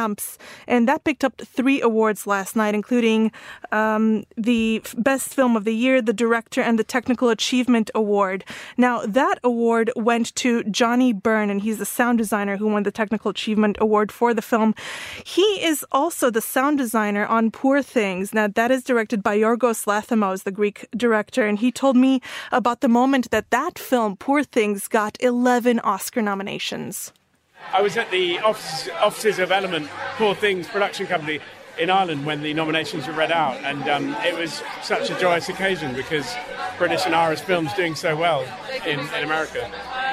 And 0.66 0.88
that 0.88 1.04
picked 1.04 1.24
up 1.24 1.40
three 1.40 1.80
awards 1.80 2.26
last 2.26 2.56
night, 2.56 2.74
including 2.74 3.32
um, 3.70 4.24
the 4.36 4.82
Best 4.96 5.34
Film 5.34 5.56
of 5.56 5.64
the 5.64 5.74
Year, 5.74 6.00
the 6.00 6.12
Director, 6.12 6.60
and 6.60 6.78
the 6.78 6.84
Technical 6.84 7.28
Achievement 7.28 7.90
Award. 7.94 8.44
Now, 8.76 9.04
that 9.06 9.38
award 9.44 9.90
went 9.96 10.34
to 10.36 10.64
Johnnie 10.64 11.12
Burn, 11.12 11.50
and 11.50 11.60
he's 11.60 11.78
the 11.78 11.84
sound 11.84 12.18
designer 12.18 12.56
who 12.56 12.68
won 12.68 12.82
the 12.84 12.90
Technical 12.90 13.30
Achievement 13.30 13.76
Award 13.80 14.10
for 14.10 14.34
the 14.34 14.42
film. 14.42 14.74
He 15.24 15.64
is 15.64 15.84
also 15.92 16.30
the 16.30 16.40
sound 16.40 16.78
designer 16.78 17.26
on 17.26 17.50
Poor 17.50 17.82
Things. 17.82 18.32
Now, 18.32 18.48
that 18.48 18.70
is 18.70 18.84
directed 18.84 19.22
by 19.22 19.36
Yorgos 19.38 19.86
Lanthimos, 19.86 20.44
the 20.44 20.50
Greek 20.50 20.86
director, 20.96 21.46
and 21.46 21.58
he 21.58 21.70
told 21.70 21.96
me 21.96 22.20
about 22.50 22.80
the 22.80 22.88
moment 22.88 23.30
that 23.30 23.50
that 23.50 23.78
film, 23.78 24.16
Poor 24.16 24.42
Things, 24.42 24.88
got 24.88 25.16
11 25.20 25.80
Oscar 25.80 26.22
nominations. 26.22 27.12
I 27.72 27.80
was 27.80 27.96
at 27.96 28.10
the 28.10 28.38
office, 28.40 28.88
offices 29.00 29.38
of 29.38 29.50
Element 29.50 29.88
Poor 30.16 30.34
Things 30.34 30.66
production 30.68 31.06
company 31.06 31.40
in 31.78 31.88
Ireland 31.90 32.26
when 32.26 32.42
the 32.42 32.52
nominations 32.52 33.06
were 33.06 33.14
read 33.14 33.32
out, 33.32 33.56
and 33.64 33.88
um, 33.88 34.14
it 34.24 34.36
was 34.38 34.62
such 34.82 35.10
a 35.10 35.18
joyous 35.18 35.48
occasion 35.48 35.94
because 35.94 36.36
British 36.76 37.06
and 37.06 37.14
Irish 37.14 37.40
films 37.40 37.72
doing 37.74 37.94
so 37.94 38.14
well 38.16 38.42
in, 38.86 39.00
in 39.00 39.24
America. 39.24 39.70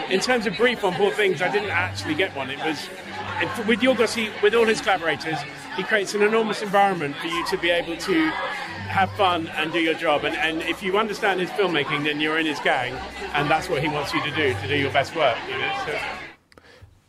In 0.09 0.19
terms 0.19 0.47
of 0.47 0.55
brief 0.55 0.83
on 0.83 0.93
Poor 0.93 1.11
Things, 1.11 1.41
I 1.41 1.51
didn't 1.51 1.71
actually 1.71 2.15
get 2.15 2.35
one. 2.35 2.49
It 2.49 2.59
was 2.59 2.87
it, 3.41 3.67
with 3.67 3.79
Yorgos, 3.79 4.41
with 4.41 4.53
all 4.53 4.65
his 4.65 4.81
collaborators, 4.81 5.37
he 5.75 5.83
creates 5.83 6.13
an 6.13 6.21
enormous 6.21 6.61
environment 6.61 7.15
for 7.17 7.27
you 7.27 7.45
to 7.47 7.57
be 7.57 7.69
able 7.69 7.97
to 7.97 8.29
have 8.89 9.11
fun 9.11 9.47
and 9.49 9.71
do 9.71 9.79
your 9.79 9.93
job. 9.93 10.23
And, 10.23 10.35
and 10.35 10.61
if 10.63 10.81
you 10.81 10.97
understand 10.97 11.39
his 11.39 11.49
filmmaking, 11.51 12.03
then 12.03 12.19
you're 12.19 12.39
in 12.39 12.45
his 12.45 12.59
gang, 12.59 12.93
and 13.33 13.49
that's 13.49 13.69
what 13.69 13.81
he 13.81 13.87
wants 13.87 14.13
you 14.13 14.21
to 14.23 14.31
do 14.31 14.53
to 14.53 14.67
do 14.67 14.75
your 14.75 14.91
best 14.91 15.15
work. 15.15 15.37
You 15.49 15.57
know. 15.57 15.83
So, 15.85 15.99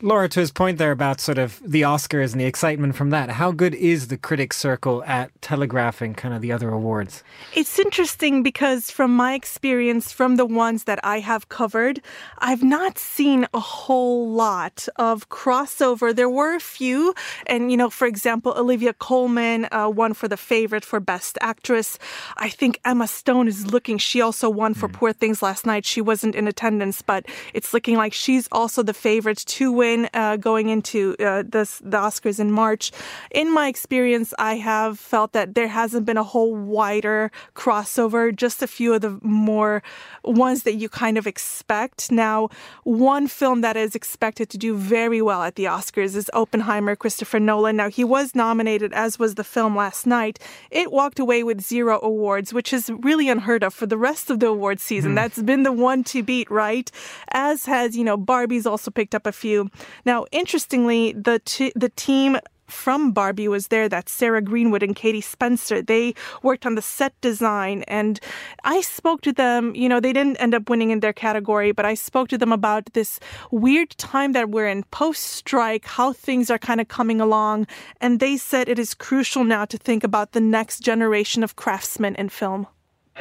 Laura, 0.03 0.31
to 0.31 0.41
his 0.41 0.51
point 0.51 0.79
there 0.79 0.93
about 0.93 1.21
sort 1.21 1.37
of 1.37 1.61
the 1.63 1.83
Oscars 1.83 2.33
and 2.33 2.41
the 2.41 2.47
excitement 2.47 2.97
from 2.97 3.11
that, 3.11 3.29
how 3.29 3.53
good 3.53 3.75
is 3.75 4.09
the 4.09 4.17
critics' 4.17 4.57
circle 4.57 5.05
at 5.05 5.31
telegraphing 5.43 6.15
kind 6.15 6.33
of 6.33 6.41
the 6.41 6.51
other 6.51 6.71
awards? 6.71 7.23
It's 7.55 7.79
interesting 7.79 8.43
because 8.43 8.91
from 8.91 9.15
my 9.15 9.35
experience, 9.35 10.11
from 10.11 10.37
the 10.37 10.47
ones 10.47 10.85
that 10.85 11.01
I 11.05 11.21
have 11.21 11.51
covered, 11.51 12.01
I've 12.39 12.63
not 12.63 12.99
seen 12.99 13.47
a 13.53 13.61
whole 13.61 14.31
lot 14.31 14.89
of 14.97 15.29
crossover. 15.29 16.17
There 16.17 16.31
were 16.31 16.55
a 16.55 16.61
few, 16.61 17.15
and 17.47 17.71
you 17.71 17.77
know, 17.77 17.91
for 17.91 18.07
example, 18.07 18.55
Olivia 18.57 18.95
Colman 18.95 19.69
uh, 19.71 19.91
won 19.95 20.15
for 20.15 20.29
the 20.29 20.39
favorite 20.39 20.85
for 20.85 21.01
Best 21.01 21.37
Actress. 21.43 21.99
I 22.39 22.49
think 22.49 22.81
Emma 22.87 23.07
Stone 23.07 23.49
is 23.49 23.71
looking. 23.71 23.99
She 23.99 24.23
also 24.23 24.49
won 24.49 24.73
for 24.73 24.89
Poor 24.89 25.13
Things 25.13 25.43
last 25.43 25.67
night. 25.67 25.85
She 25.85 26.01
wasn't 26.01 26.35
in 26.35 26.49
attendance, 26.49 27.03
but 27.03 27.27
it's 27.53 27.75
looking 27.75 27.97
like 27.97 28.15
she's 28.15 28.49
also 28.51 28.83
the 28.83 28.95
favorite 28.95 29.39
to 29.39 29.71
win 29.71 29.90
uh, 30.15 30.37
going 30.37 30.69
into 30.69 31.01
uh, 31.19 31.43
this, 31.47 31.79
the 31.79 31.97
Oscars 31.97 32.39
in 32.39 32.51
March. 32.51 32.93
In 33.31 33.53
my 33.53 33.67
experience, 33.69 34.33
I 34.39 34.55
have 34.57 34.99
felt 34.99 35.33
that 35.33 35.55
there 35.55 35.69
hasn't 35.69 36.05
been 36.07 36.17
a 36.17 36.29
whole 36.35 36.55
wider 36.55 37.31
crossover, 37.55 38.35
just 38.35 38.63
a 38.63 38.67
few 38.67 38.95
of 38.95 39.01
the 39.01 39.19
more 39.23 39.83
ones 40.25 40.63
that 40.65 40.75
you 40.75 40.89
kind 40.89 41.17
of 41.19 41.27
expect. 41.27 42.11
Now, 42.11 42.49
one 42.85 43.27
film 43.27 43.61
that 43.61 43.77
is 43.77 43.95
expected 43.95 44.49
to 44.51 44.59
do 44.59 44.77
very 44.77 45.21
well 45.23 45.43
at 45.43 45.55
the 45.55 45.65
Oscars 45.65 46.17
is 46.17 46.31
Oppenheimer, 46.33 46.97
Christopher 46.97 47.41
Nolan. 47.41 47.77
Now, 47.77 47.89
he 47.89 48.05
was 48.05 48.35
nominated, 48.35 48.93
as 48.93 49.19
was 49.19 49.35
the 49.35 49.45
film 49.45 49.77
last 49.77 50.07
night. 50.07 50.39
It 50.71 50.93
walked 50.93 51.19
away 51.19 51.43
with 51.43 51.61
zero 51.61 52.01
awards, 52.03 52.53
which 52.53 52.73
is 52.73 52.91
really 53.01 53.29
unheard 53.29 53.63
of 53.63 53.75
for 53.75 53.87
the 53.87 53.99
rest 53.99 54.31
of 54.31 54.41
the 54.41 54.49
award 54.49 54.81
season. 54.81 55.13
Hmm. 55.13 55.17
That's 55.17 55.43
been 55.43 55.63
the 55.63 55.73
one 55.73 56.05
to 56.05 56.23
beat, 56.23 56.51
right? 56.51 56.91
As 57.29 57.67
has, 57.67 57.97
you 57.97 58.05
know, 58.05 58.17
Barbie's 58.17 58.67
also 58.67 58.91
picked 58.91 59.15
up 59.15 59.27
a 59.27 59.33
few. 59.33 59.71
Now, 60.05 60.27
interestingly, 60.33 61.13
the 61.13 61.41
t- 61.45 61.73
the 61.75 61.91
team 61.91 62.39
from 62.71 63.13
Barbie 63.13 63.49
was 63.49 63.69
there. 63.69 63.89
That's 63.89 64.13
Sarah 64.13 64.41
Greenwood 64.41 64.83
and 64.83 64.95
Katie 64.95 65.21
Spencer. 65.21 65.83
They 65.83 66.15
worked 66.43 66.65
on 66.65 66.77
the 66.77 66.83
set 66.83 67.21
design, 67.21 67.83
and 67.89 68.21
I 68.65 68.81
spoke 68.81 69.21
to 69.23 69.33
them. 69.33 69.75
You 69.75 69.89
know, 69.89 70.01
they 70.01 70.13
didn't 70.13 70.37
end 70.37 70.55
up 70.55 70.71
winning 70.71 70.91
in 70.91 71.01
their 71.01 71.13
category, 71.13 71.73
but 71.73 71.85
I 71.85 71.95
spoke 71.95 72.29
to 72.29 72.39
them 72.39 72.53
about 72.53 72.93
this 72.95 73.21
weird 73.51 73.91
time 73.99 74.33
that 74.33 74.51
we're 74.51 74.69
in 74.69 74.85
post 74.85 75.25
strike, 75.25 75.85
how 75.85 76.13
things 76.13 76.51
are 76.51 76.59
kind 76.59 76.81
of 76.81 76.89
coming 76.89 77.21
along, 77.21 77.67
and 78.01 78.21
they 78.21 78.37
said 78.37 78.69
it 78.69 78.79
is 78.79 78.95
crucial 78.95 79.45
now 79.45 79.65
to 79.65 79.77
think 79.77 80.05
about 80.05 80.33
the 80.33 80.41
next 80.41 80.81
generation 80.81 81.43
of 81.43 81.57
craftsmen 81.57 82.15
in 82.15 82.29
film. 82.29 82.67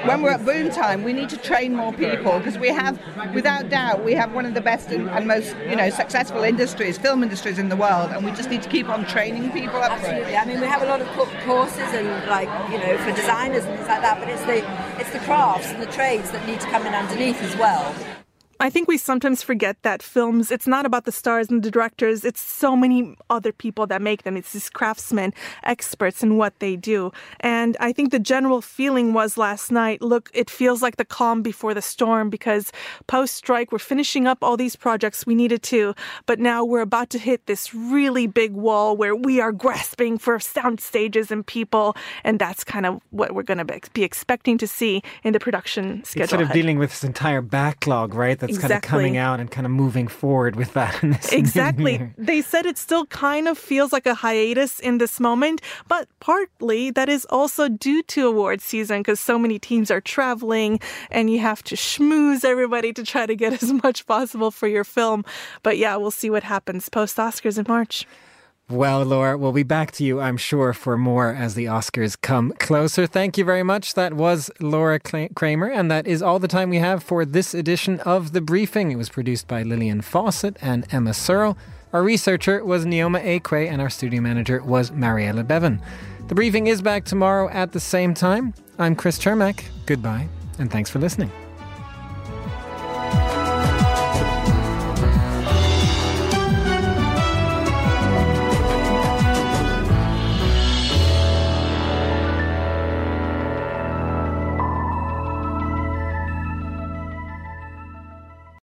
When 0.06 0.22
we're 0.22 0.32
at 0.32 0.46
boom 0.46 0.70
time, 0.70 1.04
we 1.04 1.12
need 1.12 1.30
to 1.30 1.38
train 1.38 1.76
more 1.76 1.92
people 1.92 2.38
because 2.38 2.58
we 2.58 2.70
have, 2.70 2.98
without 3.34 3.70
doubt, 3.70 4.04
we 4.04 4.14
have 4.14 4.34
one 4.34 4.46
of 4.46 4.54
the 4.54 4.62
best 4.62 4.90
and 4.90 5.28
most, 5.28 5.56
you 5.68 5.76
know, 5.76 5.90
successful 5.90 6.44
industries, 6.44 6.98
film 6.98 7.22
industries 7.22 7.60
in 7.60 7.68
the 7.68 7.76
world, 7.76 8.12
and 8.12 8.24
we 8.24 8.32
just 8.32 8.50
need 8.50 8.62
to 8.62 8.70
keep 8.70 8.88
on 8.88 9.06
training 9.06 9.52
people 9.52 9.78
up. 9.78 9.92
Absolutely. 9.92 10.38
I 10.38 10.46
mean, 10.46 10.62
we 10.62 10.68
have 10.68 10.82
a 10.82 10.86
lot 10.86 11.02
of 11.02 11.08
courses 11.46 11.78
and 11.78 12.08
like 12.30 12.50
you 12.72 12.78
know 12.78 12.98
for 13.00 13.12
designers 13.12 13.66
and 13.66 13.76
things 13.76 13.88
like 13.88 14.02
that, 14.02 14.20
but 14.20 14.30
it's 14.30 14.44
the 14.44 14.60
it's 15.00 15.12
the 15.12 15.20
crafts 15.20 15.68
and 15.68 15.82
the 15.82 15.92
trades 15.92 16.32
that 16.32 16.46
need 16.48 16.62
to 16.62 16.68
come 16.68 16.86
in 16.86 16.94
underneath 16.94 17.42
as 17.42 17.56
well. 17.58 17.94
I 18.62 18.70
think 18.70 18.90
we 18.90 18.98
sometimes 18.98 19.42
forget 19.42 19.78
that 19.84 20.04
films, 20.04 20.52
it's 20.52 20.68
not 20.68 20.86
about 20.86 21.06
the 21.06 21.14
stars 21.14 21.50
and 21.50 21.64
the 21.64 21.72
directors, 21.72 22.26
it's 22.26 22.42
so 22.42 22.76
many 22.76 23.16
other 23.30 23.54
people 23.54 23.88
that 23.88 24.02
make 24.02 24.24
them. 24.24 24.36
It's 24.36 24.52
these 24.52 24.70
craftsmen, 24.70 25.34
experts 25.64 26.24
in 26.24 26.36
what 26.36 26.60
they 26.60 26.76
do. 26.76 27.14
And 27.40 27.78
I 27.80 27.94
think 27.94 28.12
the 28.12 28.20
general 28.20 28.62
feeling 28.62 29.14
was 29.14 29.38
last 29.38 29.72
night 29.72 30.02
look, 30.02 30.30
it 30.34 30.50
feels 30.50 30.82
like 30.82 30.98
the 30.98 31.06
calm 31.06 31.42
before 31.42 31.74
the 31.74 31.82
storm 31.82 32.30
because 32.30 32.74
post 33.08 33.36
strike, 33.36 33.72
we're 33.72 33.80
finishing 33.80 34.28
up 34.28 34.40
all 34.42 34.58
these 34.58 34.76
projects 34.76 35.26
we 35.26 35.36
needed 35.36 35.64
to, 35.64 35.96
but 36.26 36.38
now 36.38 36.66
we're 36.66 36.82
about 36.82 37.10
to 37.12 37.18
hit 37.18 37.46
this 37.46 37.74
really 37.74 38.28
big 38.28 38.52
wall 38.52 38.98
where 38.98 39.16
we 39.16 39.40
are 39.40 39.54
grasping 39.54 40.18
for 40.18 40.38
sound 40.38 40.82
stages 40.82 41.32
and 41.32 41.48
people. 41.48 41.96
And 42.26 42.40
that's 42.40 42.66
kind 42.66 42.86
of 42.86 43.00
what 43.12 43.34
we're 43.34 43.44
going 43.44 43.66
to 43.66 43.90
be 43.94 44.04
expecting 44.04 44.58
to 44.58 44.68
see 44.68 45.02
in 45.24 45.32
the 45.32 45.40
production 45.40 46.04
schedule. 46.04 46.24
It's 46.24 46.32
sort 46.32 46.42
of 46.42 46.52
dealing 46.52 46.78
with 46.78 46.90
this 46.90 47.06
entire 47.06 47.42
backlog, 47.42 48.14
right? 48.14 48.49
That 48.58 48.58
it's 48.58 48.62
kind 48.62 48.74
of 48.74 48.82
coming 48.82 49.18
out 49.18 49.40
and 49.40 49.50
kind 49.50 49.66
of 49.66 49.72
moving 49.72 50.08
forward 50.08 50.56
with 50.56 50.74
that. 50.74 51.02
In 51.04 51.12
this 51.12 51.32
Exactly. 51.40 52.12
They 52.18 52.42
said 52.42 52.66
it 52.66 52.78
still 52.78 53.06
kind 53.08 53.48
of 53.48 53.58
feels 53.58 53.92
like 53.92 54.06
a 54.06 54.14
hiatus 54.14 54.80
in 54.80 54.98
this 54.98 55.20
moment, 55.20 55.62
but 55.88 56.08
partly 56.20 56.92
that 56.92 57.10
is 57.10 57.26
also 57.26 57.70
due 57.70 58.04
to 58.04 58.28
award 58.28 58.62
season 58.62 59.00
because 59.02 59.20
so 59.20 59.38
many 59.38 59.60
teams 59.60 59.92
are 59.92 60.02
traveling 60.02 60.80
and 61.12 61.30
you 61.30 61.40
have 61.40 61.64
to 61.64 61.76
schmooze 61.76 62.44
everybody 62.44 62.94
to 62.94 63.04
try 63.04 63.26
to 63.26 63.36
get 63.36 63.54
as 63.64 63.72
much 63.72 64.06
possible 64.06 64.52
for 64.52 64.68
your 64.68 64.84
film. 64.84 65.26
But 65.64 65.78
yeah, 65.78 65.96
we'll 65.96 66.12
see 66.12 66.30
what 66.30 66.44
happens 66.44 66.90
post 66.90 67.18
Oscars 67.18 67.58
in 67.58 67.66
March. 67.68 68.06
Well, 68.70 69.04
Laura, 69.04 69.36
we'll 69.36 69.52
be 69.52 69.64
back 69.64 69.92
to 69.94 70.04
you, 70.04 70.22
I'm 70.22 70.38
sure, 70.38 70.74
for 70.74 70.96
more 70.96 71.34
as 71.34 71.56
the 71.56 71.66
Oscars 71.66 72.16
come 72.22 72.54
closer. 72.60 73.08
Thank 73.08 73.36
you 73.36 73.44
very 73.44 73.64
much. 73.64 73.96
That 73.96 74.14
was 74.14 74.52
Laura 74.60 75.00
Kramer, 75.00 75.72
and 75.72 75.90
that 75.90 76.06
is 76.06 76.22
all 76.22 76.38
the 76.38 76.48
time 76.48 76.70
we 76.70 76.78
have 76.78 77.02
for 77.04 77.26
this 77.26 77.56
edition 77.56 78.00
of 78.02 78.32
The 78.32 78.42
Briefing. 78.42 78.92
It 78.92 78.96
was 78.96 79.10
produced 79.10 79.48
by 79.48 79.64
Lillian 79.64 80.02
Fawcett 80.02 80.56
and 80.62 80.86
Emma 80.94 81.16
Searle. 81.16 81.58
Our 81.94 82.04
researcher 82.04 82.64
was 82.64 82.86
Neoma 82.86 83.26
Akwe, 83.40 83.68
and 83.68 83.82
our 83.82 83.90
studio 83.90 84.22
manager 84.22 84.62
was 84.62 84.92
Mariella 84.92 85.44
Bevan. 85.44 85.82
The 86.28 86.36
Briefing 86.36 86.68
is 86.68 86.84
back 86.84 87.06
tomorrow 87.06 87.50
at 87.50 87.72
the 87.72 87.80
same 87.80 88.14
time. 88.14 88.54
I'm 88.78 88.96
Chris 88.96 89.18
Cermak. 89.18 89.64
Goodbye, 89.88 90.30
and 90.60 90.70
thanks 90.70 90.92
for 90.92 91.00
listening. 91.00 91.32